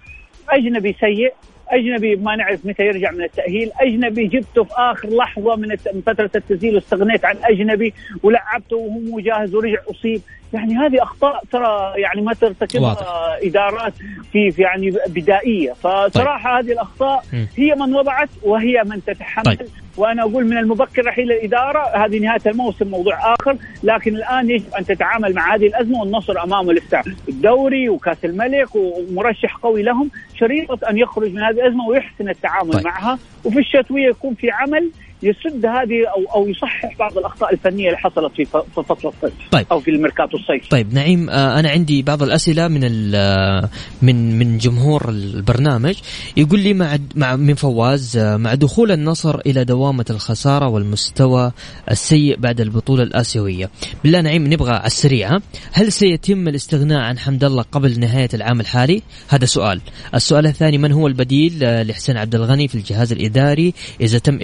أجنبي 0.49 0.95
سيء. 0.99 1.33
أجنبي 1.69 2.15
ما 2.15 2.36
نعرف 2.36 2.65
متى 2.65 2.84
يرجع 2.84 3.12
من 3.12 3.23
التأهيل، 3.23 3.71
أجنبي 3.80 4.28
جبته 4.28 4.63
في 4.63 4.73
آخر 4.78 5.10
لحظة 5.10 5.56
من 5.56 5.75
فترة 6.06 6.30
التسجيل 6.36 6.75
واستغنيت 6.75 7.25
عن 7.25 7.36
أجنبي 7.43 7.93
ولعبته 8.23 8.78
وهو 8.78 8.99
مو 8.99 9.19
جاهز 9.19 9.56
ورجع 9.56 9.80
أصيب، 9.91 10.21
يعني 10.55 10.75
هذه 10.75 11.03
أخطاء 11.03 11.43
ترى 11.51 11.93
يعني 11.95 12.21
ما 12.21 12.33
ترتكبها. 12.33 12.97
إدارات 13.43 13.93
في 14.31 14.51
في 14.51 14.61
يعني 14.61 14.93
بدائية، 15.07 15.73
فصراحة 15.73 16.59
هذه 16.59 16.71
الأخطاء. 16.71 17.23
هي 17.55 17.75
من 17.75 17.95
وضعت 17.95 18.29
وهي 18.43 18.83
من 18.85 19.03
تتحمل 19.03 19.57
طيب. 19.57 19.67
وأنا 19.97 20.21
أقول 20.21 20.45
من 20.45 20.57
المبكر 20.57 21.05
رحيل 21.05 21.31
الإدارة 21.31 22.05
هذه 22.05 22.19
نهاية 22.19 22.41
الموسم 22.47 22.87
موضوع 22.87 23.33
آخر 23.33 23.57
لكن 23.83 24.15
الآن 24.15 24.49
يجب 24.49 24.73
أن 24.79 24.85
تتعامل 24.85 25.33
مع 25.33 25.55
هذه 25.55 25.67
الأزمة 25.67 25.99
والنصر 25.99 26.43
امامه 26.43 26.73
لسه 26.73 27.01
الدوري 27.29 27.89
وكأس 27.89 28.25
الملك 28.25 28.75
ومرشح 28.75 29.55
قوي 29.55 29.83
لهم 29.83 30.11
شريطة 30.39 30.89
أن 30.89 30.97
يخرج 30.97 31.33
من 31.33 31.41
هذه 31.41 31.51
الأزمة 31.51 31.87
ويحسن 31.87 32.29
التعامل 32.29 32.71
طيب. 32.71 32.83
طيب. 32.83 32.85
معها 32.85 33.19
وفي 33.43 33.59
الشتوية 33.59 34.07
يكون 34.07 34.33
في 34.33 34.51
عمل 34.51 34.91
يسد 35.23 35.65
هذه 35.65 36.04
أو 36.17 36.36
أو 36.36 36.47
يصحح 36.47 36.97
بعض 36.99 37.17
الأخطاء 37.17 37.54
الفنية 37.54 37.86
اللي 37.88 37.97
حصلت 37.97 38.34
في 38.36 38.45
ف- 38.45 38.58
في 38.58 38.84
فصل 38.84 39.08
الصيف 39.08 39.34
طيب. 39.51 39.65
أو 39.71 39.80
في 39.80 39.91
الميركاتو 39.91 40.38
الصيف. 40.38 40.67
طيب 40.69 40.93
نعيم 40.93 41.30
آه، 41.30 41.60
أنا 41.60 41.69
عندي 41.69 42.01
بعض 42.01 42.23
الأسئلة 42.23 42.67
من 42.67 43.12
آه، 43.15 43.69
من 44.01 44.39
من 44.39 44.58
جمهور 44.58 45.10
البرنامج. 45.10 45.95
يقول 46.38 46.60
لي 46.60 46.73
مع 46.73 46.97
مع 47.15 47.36
من 47.36 47.54
فواز 47.54 48.17
آه، 48.17 48.38
مع 48.38 48.54
دخول 48.54 48.91
النصر 48.91 49.39
إلى 49.39 49.63
دوامة 49.63 50.06
الخسارة 50.10 50.67
والمستوى 50.69 51.51
السيء 51.91 52.38
بعد 52.39 52.62
البطولة 52.62 53.04
الآسيوية. 53.04 53.69
بالله 54.04 54.21
نعيم 54.21 54.54
نبغى 54.54 54.71
على 54.71 54.86
السريع؟ 54.86 55.30
هل 55.73 55.91
سيتم 55.91 56.47
الاستغناء 56.47 56.99
عن 56.99 57.19
حمد 57.19 57.43
الله 57.43 57.63
قبل 57.71 57.99
نهاية 57.99 58.30
العام 58.34 58.60
الحالي؟ 58.60 59.01
هذا 59.30 59.45
سؤال. 59.45 59.82
السؤال 60.15 60.45
الثاني 60.47 60.78
من 60.78 60.91
هو 60.91 61.08
البديل 61.08 61.60
لحسين 61.88 62.17
عبد 62.17 62.36
الغني 62.36 62.67
في 62.67 62.75
الجهاز 62.75 63.12
الإداري؟ 63.12 63.73
إذا 64.01 64.17
تم 64.19 64.39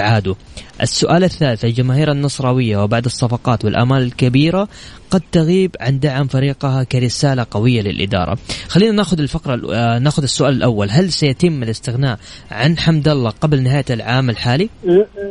ابعاده 0.00 0.34
السؤال 0.82 1.24
الثالث 1.24 1.64
الجماهير 1.64 2.12
النصراوية 2.12 2.76
وبعد 2.76 3.04
الصفقات 3.04 3.64
والآمال 3.64 4.02
الكبيرة 4.02 4.68
قد 5.10 5.22
تغيب 5.32 5.76
عن 5.80 5.98
دعم 5.98 6.26
فريقها 6.26 6.84
كرسالة 6.84 7.46
قوية 7.50 7.82
للإدارة. 7.82 8.38
خلينا 8.68 8.92
ناخذ 8.92 9.20
الفقرة 9.20 9.74
آه، 9.74 9.98
ناخذ 9.98 10.22
السؤال 10.22 10.54
الأول، 10.54 10.90
هل 10.90 11.12
سيتم 11.12 11.62
الاستغناء 11.62 12.18
عن 12.50 12.78
حمد 12.78 13.08
الله 13.08 13.30
قبل 13.30 13.62
نهاية 13.62 13.84
العام 13.90 14.30
الحالي؟ 14.30 14.68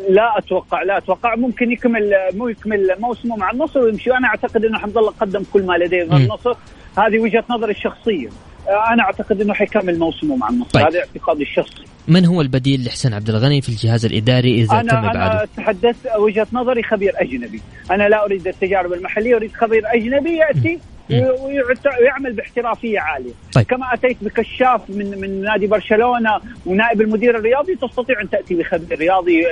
لا 0.10 0.38
أتوقع 0.38 0.84
لا 0.84 0.98
أتوقع 0.98 1.36
ممكن 1.36 1.72
يكمل 1.72 2.12
مو 2.34 2.48
يكمل 2.48 2.96
موسمه 3.00 3.36
مع 3.36 3.52
النصر 3.52 3.80
ويمشي 3.80 4.12
وأنا 4.12 4.28
أعتقد 4.28 4.66
إنه 4.66 4.80
حمد 4.80 4.98
الله 4.98 5.12
قدم 5.12 5.44
كل 5.54 5.64
ما 5.64 5.74
لديه 5.74 6.04
مع. 6.04 6.18
النصر 6.18 6.54
هذه 6.98 7.20
وجهة 7.20 7.44
نظري 7.50 7.72
الشخصية 7.72 8.30
أنا 8.70 9.04
أعتقد 9.04 9.42
إنه 9.42 9.54
حيكمل 9.54 10.00
موسمه 10.00 10.36
مع 10.36 10.50
النصر. 10.50 10.70
طيب. 10.72 10.86
هذا 10.86 11.00
اعتقادي 11.00 11.44
الشخصي. 11.44 11.84
من 12.08 12.26
هو 12.26 12.42
البديل 12.42 12.86
لحسين 12.86 13.14
عبد 13.14 13.30
الغني 13.30 13.62
في 13.62 13.70
الجهاز 13.70 14.06
الإداري 14.06 14.62
إذا 14.62 14.68
تم 14.68 14.76
أنا 14.76 15.00
أنا 15.00 15.12
ابعاده؟ 15.12 15.50
تحدثت 15.58 16.08
وجهة 16.18 16.48
نظري 16.54 16.84
خبير 16.84 17.14
أجنبي. 17.16 17.62
أنا 17.92 18.10
لا 18.10 18.26
أريد 18.26 18.48
التجارب 18.48 18.94
المحلية 18.94 19.36
أريد 19.36 19.54
خبير 19.54 19.84
أجنبي 19.86 20.38
يأتي 20.38 20.80
ويعمل 21.10 22.34
باحترافية 22.34 23.00
عالية. 23.00 23.32
طيب. 23.54 23.66
كما 23.66 23.94
أتيت 23.94 24.18
بكشاف 24.22 24.82
من 24.90 25.22
من 25.22 25.42
نادي 25.42 25.68
برشلونة 25.68 26.40
ونائب 26.66 27.02
المدير 27.02 27.38
الرياضي 27.38 27.76
تستطيع 27.76 28.22
أن 28.22 28.30
تأتي 28.30 28.56
بخبير 28.56 29.00
رياضي 29.00 29.44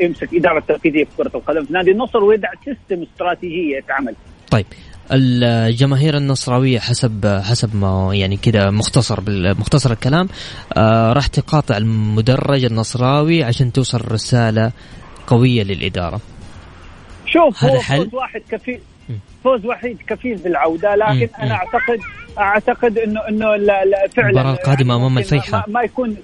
يمسك 0.00 0.34
إدارة 0.34 0.60
تنفيذيه 0.60 1.04
في 1.04 1.10
كرة 1.16 1.30
القدم 1.34 1.64
في 1.64 1.72
نادي 1.72 1.90
النصر 1.90 2.24
ويدع 2.24 2.48
سيستم 2.64 3.02
استراتيجية 3.02 3.80
تعمل 3.80 4.14
طيب. 4.50 4.66
الجماهير 5.12 6.16
النصراوية 6.16 6.78
حسب 6.78 7.40
حسب 7.44 7.76
ما 7.76 8.10
يعني 8.14 8.36
كذا 8.36 8.70
مختصر 8.70 9.20
بالمختصر 9.20 9.92
الكلام 9.92 10.28
آه 10.76 11.12
راح 11.12 11.26
تقاطع 11.26 11.76
المدرج 11.76 12.64
النصراوي 12.64 13.44
عشان 13.44 13.72
توصل 13.72 14.12
رسالة 14.12 14.72
قوية 15.26 15.62
للإدارة. 15.62 16.20
شوف 17.26 17.64
هذا 17.64 17.80
حل؟ 17.80 17.96
فوز 17.96 18.14
واحد 18.14 18.40
كفيل. 18.50 18.80
فوز 19.44 19.66
وحيد 19.66 19.98
كفيل 20.08 20.36
بالعودة 20.36 20.94
لكن 20.94 21.28
مم. 21.38 21.42
أنا 21.42 21.54
أعتقد 21.54 21.98
أعتقد 22.38 22.98
إنه 22.98 23.20
إنه 23.28 23.56
لا 23.56 23.84
لا 23.84 24.08
فعلا 24.16 24.28
المباراة 24.28 24.52
القادمة 24.52 24.96
أمام 24.96 25.14
ممكن 25.14 25.18
الفيحاء. 25.18 25.64
ما, 25.68 25.74
ما 25.74 25.82
يكون 25.82 26.16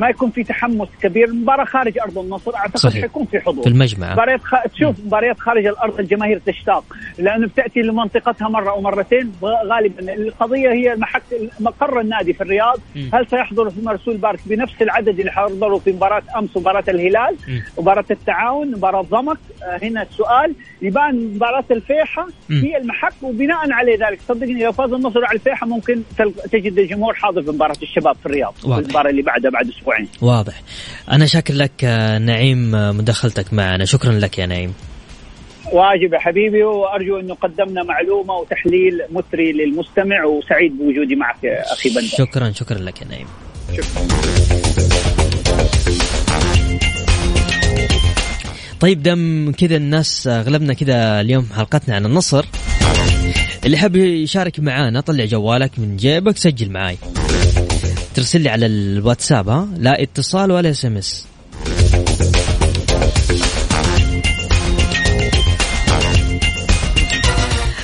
ما 0.00 0.08
يكون 0.08 0.30
في 0.30 0.44
تحمس 0.44 0.88
كبير. 1.02 1.28
المباراه 1.28 1.64
خارج 1.64 1.98
أرض 1.98 2.18
النصر 2.18 2.56
أعتقد 2.56 2.76
صحيح. 2.76 3.00
حيكون 3.02 3.24
في 3.24 3.40
حضور. 3.40 3.64
في 3.64 3.70
المجمع. 3.70 4.12
مباريات 4.12 4.40
خ... 4.44 4.54
تشوف 4.74 4.96
مباريات 5.06 5.38
خارج 5.38 5.66
الأرض 5.66 6.00
الجماهير 6.00 6.38
تشتاق. 6.46 6.84
لأنه 7.18 7.46
بتاتي 7.46 7.80
لمنطقتها 7.80 8.48
مرة 8.48 8.70
أو 8.70 8.80
مرتين. 8.80 9.32
غالبا 9.42 10.12
القضية 10.14 10.72
هي 10.72 10.92
المحك 10.92 11.22
مقر 11.60 12.00
النادي 12.00 12.32
في 12.32 12.40
الرياض. 12.40 12.78
مم. 12.96 13.10
هل 13.14 13.26
سيحضر 13.26 13.70
في 13.70 13.80
مرسول 13.84 14.16
بارك 14.16 14.40
بنفس 14.46 14.82
العدد 14.82 15.18
اللي 15.18 15.32
حضروا 15.32 15.78
في 15.78 15.92
مباراة 15.92 16.22
أمس 16.38 16.56
ومباراة 16.56 16.84
الهلال. 16.88 17.36
مباراة 17.78 18.04
التعاون 18.10 18.70
مباراة 18.70 19.02
ضمك. 19.02 19.38
آه، 19.62 19.78
هنا 19.82 20.02
السؤال. 20.02 20.54
يبان 20.82 21.34
مباراة 21.34 21.64
الفيحة 21.70 22.26
مم. 22.48 22.60
هي 22.64 22.76
المحك 22.76 23.12
وبناء 23.22 23.72
على 23.72 23.96
ذلك. 23.96 24.20
صدقني 24.28 24.64
لو 24.64 24.72
فاز 24.72 24.92
النصر 24.92 25.24
على 25.24 25.34
الفيحة 25.34 25.66
ممكن 25.66 26.02
تجد 26.52 26.78
الجمهور 26.78 27.14
حاضر 27.14 27.42
في 27.42 27.50
مباراة 27.50 27.76
الشباب 27.82 28.16
في 28.16 28.26
الرياض. 28.26 28.54
واضح. 28.64 28.76
المباراة 28.78 29.10
اللي 29.10 29.22
بعدها 29.22 29.50
بعد 29.50 29.68
أسبوعين 29.90 30.08
واضح. 30.20 30.62
أنا 31.10 31.26
شاكر 31.26 31.54
لك 31.54 31.84
نعيم 32.20 32.70
مداخلتك 32.70 33.52
معنا. 33.52 33.84
شكرا 33.84 34.12
لك 34.12 34.38
يا 34.38 34.46
نعيم. 34.46 34.74
واجب 35.72 36.12
يا 36.12 36.18
حبيبي 36.18 36.62
وأرجو 36.62 37.20
انه 37.20 37.34
قدمنا 37.34 37.82
معلومة 37.82 38.34
وتحليل 38.34 39.02
مثري 39.12 39.52
للمستمع 39.52 40.24
وسعيد 40.24 40.78
بوجودي 40.78 41.16
معك 41.16 41.44
أخي 41.44 41.88
بندر. 41.88 42.16
شكرا 42.18 42.52
شكرا 42.52 42.78
لك 42.78 43.02
يا 43.02 43.06
نعيم. 43.06 43.26
طيب 48.80 49.02
دام 49.02 49.52
كذا 49.52 49.76
الناس 49.76 50.26
أغلبنا 50.26 50.74
كذا 50.74 51.20
اليوم 51.20 51.48
حلقتنا 51.56 51.94
عن 51.94 52.06
النصر. 52.06 52.44
اللي 53.66 53.76
حاب 53.76 53.96
يشارك 53.96 54.60
معانا 54.60 55.00
طلع 55.00 55.24
جوالك 55.24 55.78
من 55.78 55.96
جيبك 55.96 56.36
سجل 56.36 56.70
معاي. 56.70 56.96
ترسل 58.14 58.40
لي 58.40 58.48
على 58.48 58.66
الواتساب 58.66 59.48
ها؟ 59.48 59.68
لا 59.78 60.02
اتصال 60.02 60.52
ولا 60.52 60.70
SMS 60.70 61.26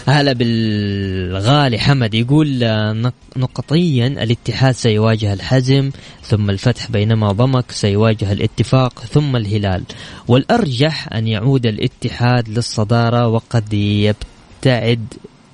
هلا 0.09 0.33
بالغالي 0.33 1.79
حمد 1.79 2.15
يقول 2.15 2.65
آه، 2.65 2.93
نق- 2.93 3.37
نقطيا 3.39 4.07
الاتحاد 4.07 4.75
سيواجه 4.75 5.33
الحزم 5.33 5.91
ثم 6.23 6.51
الفتح 6.51 6.91
بينما 6.91 7.33
ضمك 7.33 7.73
سيواجه 7.73 8.33
الاتفاق 8.33 9.01
ثم 9.01 9.37
الهلال. 9.37 9.83
والأرجح 10.29 11.13
أن 11.13 11.27
يعود 11.29 11.67
الاتحاد 11.67 12.49
للصدارة 12.49 13.29
وقد 13.29 13.73
يبتعد 13.73 15.05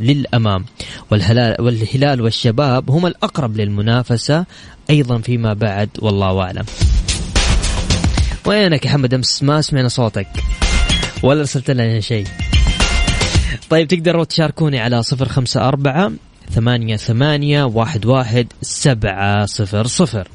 للأمام. 0.02 0.64
والهلال, 1.10 1.56
والهلال 1.60 2.20
والشباب 2.20 2.90
هم 2.90 3.06
الأقرب 3.06 3.56
للمنافسة 3.56 4.46
أيضا 4.90 5.18
فيما 5.18 5.52
بعد 5.54 5.88
والله 5.98 6.40
أعلم. 6.40 6.64
وينك 8.46 8.84
يا 8.84 8.90
حمد؟ 8.90 9.14
أمس 9.14 9.42
ما 9.42 9.60
سمعنا 9.60 9.88
صوتك. 9.88 10.26
ولا 11.22 11.40
أرسلت 11.40 11.70
لنا 11.70 12.00
شيء. 12.00 12.26
طيب 13.70 13.88
تقدروا 13.88 14.24
تشاركوني 14.24 14.80
على 14.80 15.02
صفر 15.02 15.28
خمسة 15.28 15.68
أربعة 15.68 16.12
ثمانية 16.50 16.96
ثمانية 16.96 17.64
واحد 17.64 18.06
واحد 18.06 18.46
سبعة 18.62 19.46
صفر 19.46 19.86
صفر. 19.86 20.28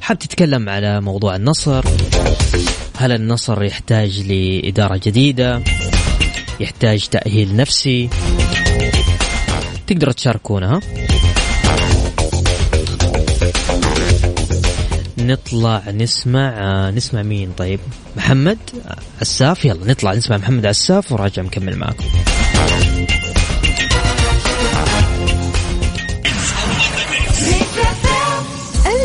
حاب 0.00 0.18
تتكلم 0.18 0.68
على 0.68 1.00
موضوع 1.00 1.36
النصر. 1.36 1.84
هل 2.96 3.12
النصر 3.12 3.62
يحتاج 3.62 4.20
لإدارة 4.20 5.00
جديدة؟ 5.04 5.62
يحتاج 6.60 7.08
تأهيل 7.08 7.56
نفسي. 7.56 8.08
تقدروا 9.86 10.12
تشاركونا. 10.12 10.76
ها 10.76 10.80
نطلع 15.18 15.82
نسمع 15.90 16.48
آه، 16.48 16.90
نسمع 16.90 17.22
مين 17.22 17.52
طيب؟ 17.52 17.80
محمد 18.16 18.58
عساف 19.20 19.64
يلا 19.64 19.86
نطلع 19.86 20.14
نسمع 20.14 20.36
محمد 20.36 20.66
عساف 20.66 21.12
وراجع 21.12 21.42
مكمل 21.42 21.76
معاكم. 21.76 22.04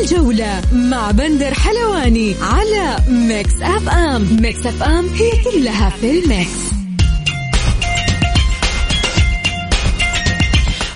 الجولة 0.02 0.62
مع 0.74 1.12
بندر 1.12 1.54
حلواني 1.54 2.36
على 2.42 2.98
Mix 3.08 3.54
FM. 3.62 4.38
Mix 4.42 4.66
FM 4.66 5.10
هي 5.10 5.32
كلها 5.44 5.90
في 5.90 6.20
ال 6.20 6.31
mix. 6.31 6.75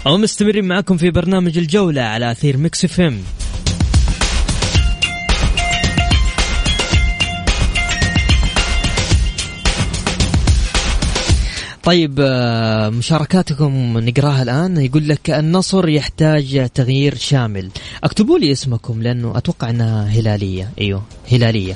أو 0.08 0.18
مستمرين 0.18 0.66
معكم 0.66 0.98
في 0.98 1.12
برنامج 1.12 1.58
الجولة 1.58 2.02
على 2.02 2.32
أثير 2.32 2.58
Mix 2.58 2.86
FM. 2.86 3.22
طيب 11.84 12.20
آه، 12.20 12.90
مشاركاتكم 12.90 13.98
نقراها 13.98 14.44
الآن. 14.44 14.78
يقول 14.78 15.10
لك 15.10 15.30
النصر 15.30 15.90
يحتاج 15.90 16.70
تغيير 16.74 17.16
شامل. 17.16 17.70
اكتبوا 18.04 18.40
لي 18.40 18.52
اسمكم 18.52 19.02
لأنه 19.02 19.38
أتوقع 19.38 19.70
أنها 19.70 20.06
هلالية. 20.06 20.72
أيوه 20.82 21.04
هلالية. 21.32 21.76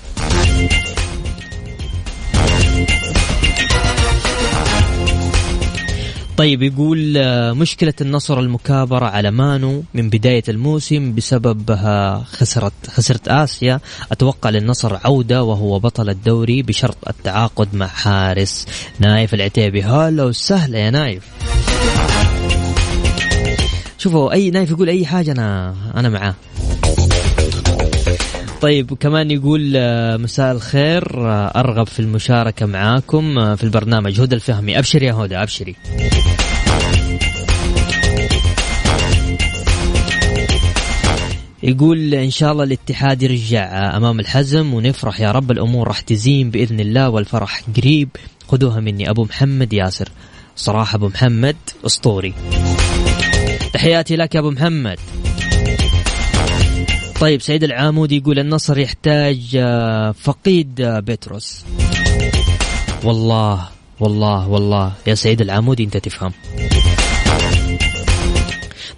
طيب 6.37 6.63
يقول 6.63 7.17
آه، 7.17 7.53
مشكلة 7.53 7.93
النصر 8.01 8.39
المكابرة 8.39 9.05
على 9.05 9.31
مانو 9.31 9.83
من 9.93 10.09
بداية 10.09 10.43
الموسم 10.49 11.15
بسببها 11.15 12.23
خسرت 12.23 12.73
خسرت 12.87 13.27
آسيا. 13.27 13.79
أتوقع 14.11 14.49
للنصر 14.49 14.97
عودة 15.05 15.43
وهو 15.43 15.79
بطل 15.79 16.09
الدوري 16.09 16.61
بشرط 16.61 16.97
التعاقد 17.09 17.75
مع 17.75 17.87
حارس 17.87 18.67
نايف 18.99 19.33
العتيبي. 19.33 19.83
هلا 19.83 20.23
وسهلا 20.23 20.79
يا 20.79 20.89
نايف. 20.89 21.23
شوفوا 23.97 24.33
أي 24.33 24.49
نايف 24.51 24.69
يقول 24.71 24.89
أي 24.89 25.05
حاجة 25.05 25.31
أنا 25.31 25.75
أنا 25.95 26.09
معاه. 26.09 26.35
طيب 28.63 28.93
كمان 28.93 29.31
يقول 29.31 29.73
آه، 29.75 30.17
مساء 30.17 30.51
الخير 30.51 31.29
آه، 31.29 31.51
أرغب 31.55 31.87
في 31.87 31.99
المشاركة 31.99 32.65
معاكم 32.65 33.39
آه، 33.39 33.55
في 33.55 33.63
البرنامج 33.63 34.21
هدى 34.21 34.35
الفهمي. 34.35 34.79
أبشري 34.79 35.05
يا 35.05 35.13
هدى 35.13 35.35
أبشري. 35.35 35.75
يقول 41.63 42.13
إن 42.13 42.29
شاء 42.29 42.51
الله 42.51 42.63
الاتحاد 42.63 43.23
يرجع 43.23 43.97
أمام 43.97 44.19
الحزم 44.19 44.73
ونفرح. 44.73 45.19
يا 45.19 45.31
رب 45.31 45.51
الأمور 45.51 45.87
راح 45.87 45.99
تزين 46.01 46.51
بإذن 46.51 46.79
الله 46.79 47.09
والفرح 47.09 47.61
قريب. 47.77 48.09
خذوها 48.47 48.79
مني 48.79 49.09
أبو 49.09 49.23
محمد 49.23 49.73
ياسر. 49.73 50.09
صراحة 50.55 50.95
أبو 50.95 51.07
محمد 51.07 51.55
أسطوري. 51.85 52.33
تحياتي 53.73 54.15
لك 54.15 54.35
يا 54.35 54.39
أبو 54.39 54.51
محمد. 54.51 54.99
طيب 57.23 57.41
سعيد 57.41 57.63
العامودي 57.63 58.17
يقول 58.17 58.39
النصر 58.39 58.79
يحتاج 58.79 59.57
آه، 59.59 60.11
فقيد 60.11 60.81
آه، 60.81 60.99
بتروس 60.99 61.65
والله 63.03 63.69
والله 63.99 64.49
والله. 64.49 64.91
يا 65.07 65.15
سعيد 65.15 65.41
العامودي 65.41 65.83
انت 65.83 65.97
تفهم. 65.97 66.31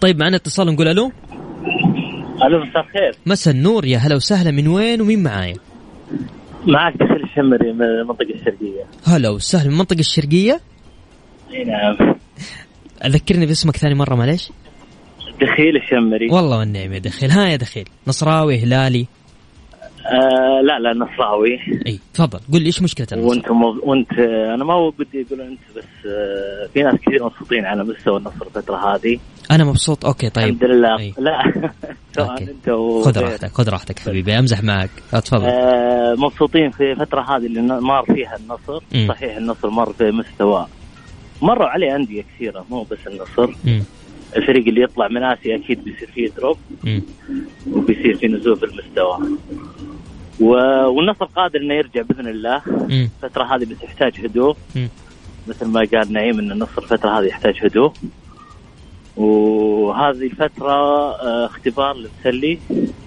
طيب 0.01 0.19
معنا 0.19 0.35
اتصال 0.35 0.67
نقول 0.67 0.87
ألو. 0.87 1.11
ألو 2.43 2.65
مساء 2.65 2.83
الخير. 2.83 3.15
مسا 3.25 3.51
النور. 3.51 3.85
يا 3.85 3.97
هلا 3.97 4.15
وسهلا 4.15 4.51
من 4.51 4.67
وين 4.67 5.01
ومين 5.01 5.23
معايا؟ 5.23 5.55
معك 6.67 6.93
دخيل 6.93 7.23
الشمري 7.23 7.73
من 7.73 7.81
المنطقة 7.81 8.33
الشرقية. 8.35 8.85
هلا 9.05 9.29
وسهلا 9.29 9.67
من 9.67 9.73
المنطقة 9.73 9.99
الشرقية؟ 9.99 10.59
إي 11.53 11.63
نعم. 11.63 12.15
أذكرني 13.05 13.45
باسمك 13.45 13.77
ثاني 13.77 13.95
مرة 13.95 14.15
معليش. 14.15 14.51
دخيل 15.41 15.75
الشمري 15.77 16.27
والله 16.31 16.59
والنعم 16.59 16.93
يا 16.93 16.99
دخيل. 16.99 17.31
ها 17.31 17.47
يا 17.47 17.55
دخيل. 17.55 17.89
نصراوي 18.07 18.59
هلالي؟ 18.59 19.05
آه 20.07 20.61
لا 20.63 20.79
لا 20.79 20.93
نصراوي. 20.93 21.59
إي 21.87 21.99
تفضل. 22.13 22.39
قل 22.53 22.59
لي 22.61 22.65
إيش 22.65 22.81
مشكلة 22.81 23.07
النصر 23.11 23.27
وأنت. 23.27 23.45
وأنت 23.83 24.11
أنا 24.53 24.63
ما 24.63 24.73
هو 24.73 24.89
بدي 24.89 25.25
أقول 25.27 25.41
أنت 25.41 25.59
بس 25.77 25.83
آه 26.05 26.69
في 26.73 26.83
ناس 26.83 26.95
كثير 26.95 27.23
مبسوطين 27.25 27.65
على 27.65 27.83
مستوى 27.83 28.17
النصر 28.17 28.45
الفترة 28.45 28.95
هذه. 28.95 29.19
أنا 29.51 29.63
مبسوط؟ 29.63 30.05
okay 30.05 30.29
طيب. 30.29 30.45
الحمد 30.45 30.63
لله. 30.63 30.99
أي. 30.99 31.13
لا 31.17 31.53
سواء. 32.15 32.41
أنت 32.41 32.69
و 32.69 33.01
خذ 33.01 33.19
راحتك 33.19 33.51
خذ 33.51 33.69
راحتك 33.69 33.99
حبيبي. 33.99 34.39
أمزح 34.39 34.63
معك. 34.63 34.89
آه، 35.13 35.19
تفضل. 35.19 35.45
آه 35.45 36.15
مبسوطين 36.17 36.71
في 36.71 36.91
الفترة 36.91 37.21
هذه 37.21 37.45
اللي 37.45 37.61
مار 37.61 38.03
فيها 38.03 38.35
النصر. 38.35 38.83
مم. 38.93 39.07
صحيح 39.09 39.35
النصر 39.37 39.69
مر 39.69 39.93
في 39.93 40.11
مستوى 40.11 40.67
مروا 41.41 41.67
عليه 41.67 41.95
أندية 41.95 42.21
كثيرة 42.35 42.65
مو 42.69 42.83
بس 42.83 42.97
النصر. 43.07 43.55
مم. 43.65 43.83
الفريق 44.35 44.67
اللي 44.67 44.81
يطلع 44.81 45.07
من 45.07 45.23
آسيا 45.23 45.55
أكيد 45.55 45.83
بيصير 45.83 46.09
فيه 46.13 46.29
دروب. 46.29 46.57
وبيصير 47.71 48.17
في 48.17 48.27
نزول 48.27 48.57
في 48.57 48.65
المستوى 48.65 49.37
و... 50.39 50.49
والنصر 50.87 51.25
قادر 51.25 51.59
إنه 51.59 51.73
يرجع 51.73 52.01
بإذن 52.01 52.27
الله. 52.27 52.61
الفترة 53.23 53.43
هذه 53.43 53.65
بس 53.65 53.83
يحتاج 53.83 54.25
هدوء. 54.25 54.55
مثل 55.47 55.65
ما 55.65 55.87
قال 55.93 56.13
نعيم 56.13 56.39
إن 56.39 56.51
النصر 56.51 56.81
الفترة 56.81 57.19
هذه 57.19 57.25
يحتاج 57.25 57.65
هدوء. 57.65 57.93
وهذه 59.17 60.23
الفترة 60.25 60.71
آه، 61.15 61.45
اختبار 61.45 61.95
للتسلي 61.95 62.59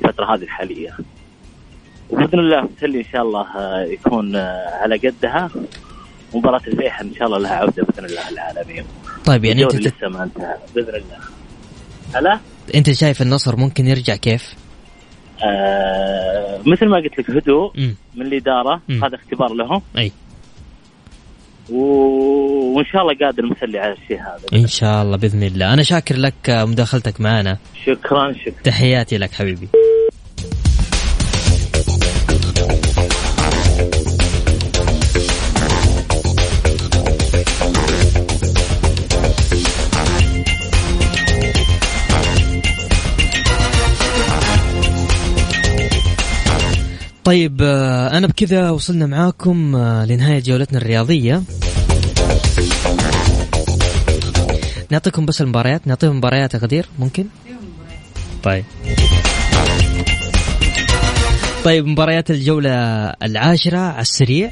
الفترة 0.04 0.34
هذه 0.34 0.42
الحالية. 0.42 0.96
وبإذن 2.10 2.38
الله 2.38 2.62
التسلي 2.62 2.98
إن 2.98 3.04
شاء 3.12 3.22
الله 3.22 3.46
آه، 3.56 3.84
يكون 3.84 4.36
آه، 4.36 4.70
على 4.82 4.96
قدها. 4.96 5.50
مباراة 6.34 6.62
الفيحة 6.66 7.04
إن 7.04 7.14
شاء 7.14 7.26
الله 7.26 7.38
لها 7.38 7.52
عودة 7.52 7.82
بإذن 7.82 8.04
الله 8.04 8.28
العالمين. 8.28 8.84
طيب 9.28 9.44
يعني 9.44 9.64
أنت 9.64 9.74
لسه 9.74 10.08
ما 10.08 10.22
انتهى 10.22 10.54
بإذن 10.74 10.94
الله. 10.94 11.18
هلا؟ 12.14 12.40
أنت 12.74 12.90
شايف 12.90 13.22
النصر 13.22 13.56
ممكن 13.56 13.86
يرجع 13.86 14.16
كيف؟ 14.16 14.42
آه 15.44 16.60
مثل 16.66 16.86
ما 16.86 16.96
قلت 16.96 17.18
لك 17.18 17.30
هدوء 17.30 17.72
مم. 17.76 17.94
من 18.14 18.26
الإدارة. 18.26 18.80
هذا 18.90 19.14
اختبار 19.14 19.54
لهم. 19.54 19.82
أي. 19.98 20.12
و... 21.70 21.78
وإن 22.76 22.84
شاء 22.84 23.02
الله 23.02 23.14
قادر 23.26 23.46
مسلي 23.46 23.78
على 23.78 23.92
الشيء 23.92 24.20
هذا. 24.20 24.60
إن 24.62 24.66
شاء 24.66 25.02
الله 25.02 25.16
بإذن 25.16 25.42
الله. 25.42 25.72
أنا 25.74 25.82
شاكر 25.82 26.16
لك 26.16 26.50
آه، 26.50 26.64
مداخلتك 26.64 27.20
معنا. 27.20 27.58
شكرا 27.86 28.32
شكرا. 28.32 28.62
تحياتي 28.64 29.18
لك 29.18 29.32
حبيبي. 29.32 29.68
طيب 47.28 47.58
آه، 47.62 48.18
أنا 48.18 48.26
بكذا 48.26 48.70
وصلنا 48.70 49.06
معاكم 49.06 49.76
آه، 49.76 50.04
لنهاية 50.04 50.40
جولتنا 50.40 50.78
الرياضية. 50.78 51.42
نعطيكم 54.90 55.26
بس 55.26 55.42
المباريات. 55.42 55.86
نعطيهم 55.86 56.16
مباريات 56.16 56.54
يا 56.54 56.58
غدير 56.58 56.86
ممكن؟ 56.98 57.26
طيب. 58.42 58.64
طيب 61.64 61.86
مباريات 61.86 62.30
الجولة 62.30 62.70
العاشرة 63.22 63.78
على 63.78 64.02
السريع. 64.02 64.50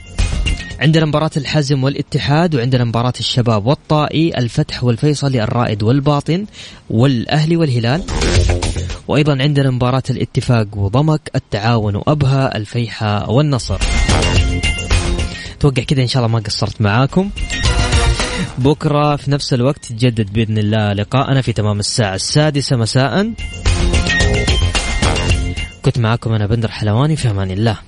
عندنا 0.80 1.04
مباراة 1.04 1.30
الحزم 1.36 1.84
والاتحاد 1.84 2.54
وعندنا 2.54 2.84
مباراة 2.84 3.14
الشباب 3.20 3.66
والطائي 3.66 4.38
الفتح 4.38 4.84
والفيصلي 4.84 5.42
الرائد 5.42 5.82
والباطن 5.82 6.46
والأهلي 6.90 7.56
والهلال. 7.56 8.02
وأيضا 9.08 9.42
عندنا 9.42 9.70
مباراة 9.70 10.02
الاتفاق 10.10 10.66
وضمك 10.76 11.30
التعاون 11.34 11.96
وأبها 11.96 12.56
الفيحة 12.56 13.30
والنصر. 13.30 13.78
توقع 15.60 15.82
كذا 15.82 16.02
إن 16.02 16.06
شاء 16.06 16.24
الله 16.24 16.36
ما 16.36 16.44
قصرت 16.44 16.80
معاكم. 16.80 17.30
بكرة 18.58 19.16
في 19.16 19.30
نفس 19.30 19.54
الوقت 19.54 19.86
تجدد 19.86 20.32
بإذن 20.32 20.58
الله 20.58 20.92
لقاءنا 20.92 21.40
في 21.40 21.52
تمام 21.52 21.78
الساعة 21.78 22.14
السادسة 22.14 22.76
مساء. 22.76 23.32
كنت 25.82 25.98
معاكم 25.98 26.32
أنا 26.32 26.46
بندر 26.46 26.70
حلواني 26.70 27.16
في 27.16 27.30
أمان 27.30 27.50
الله. 27.50 27.78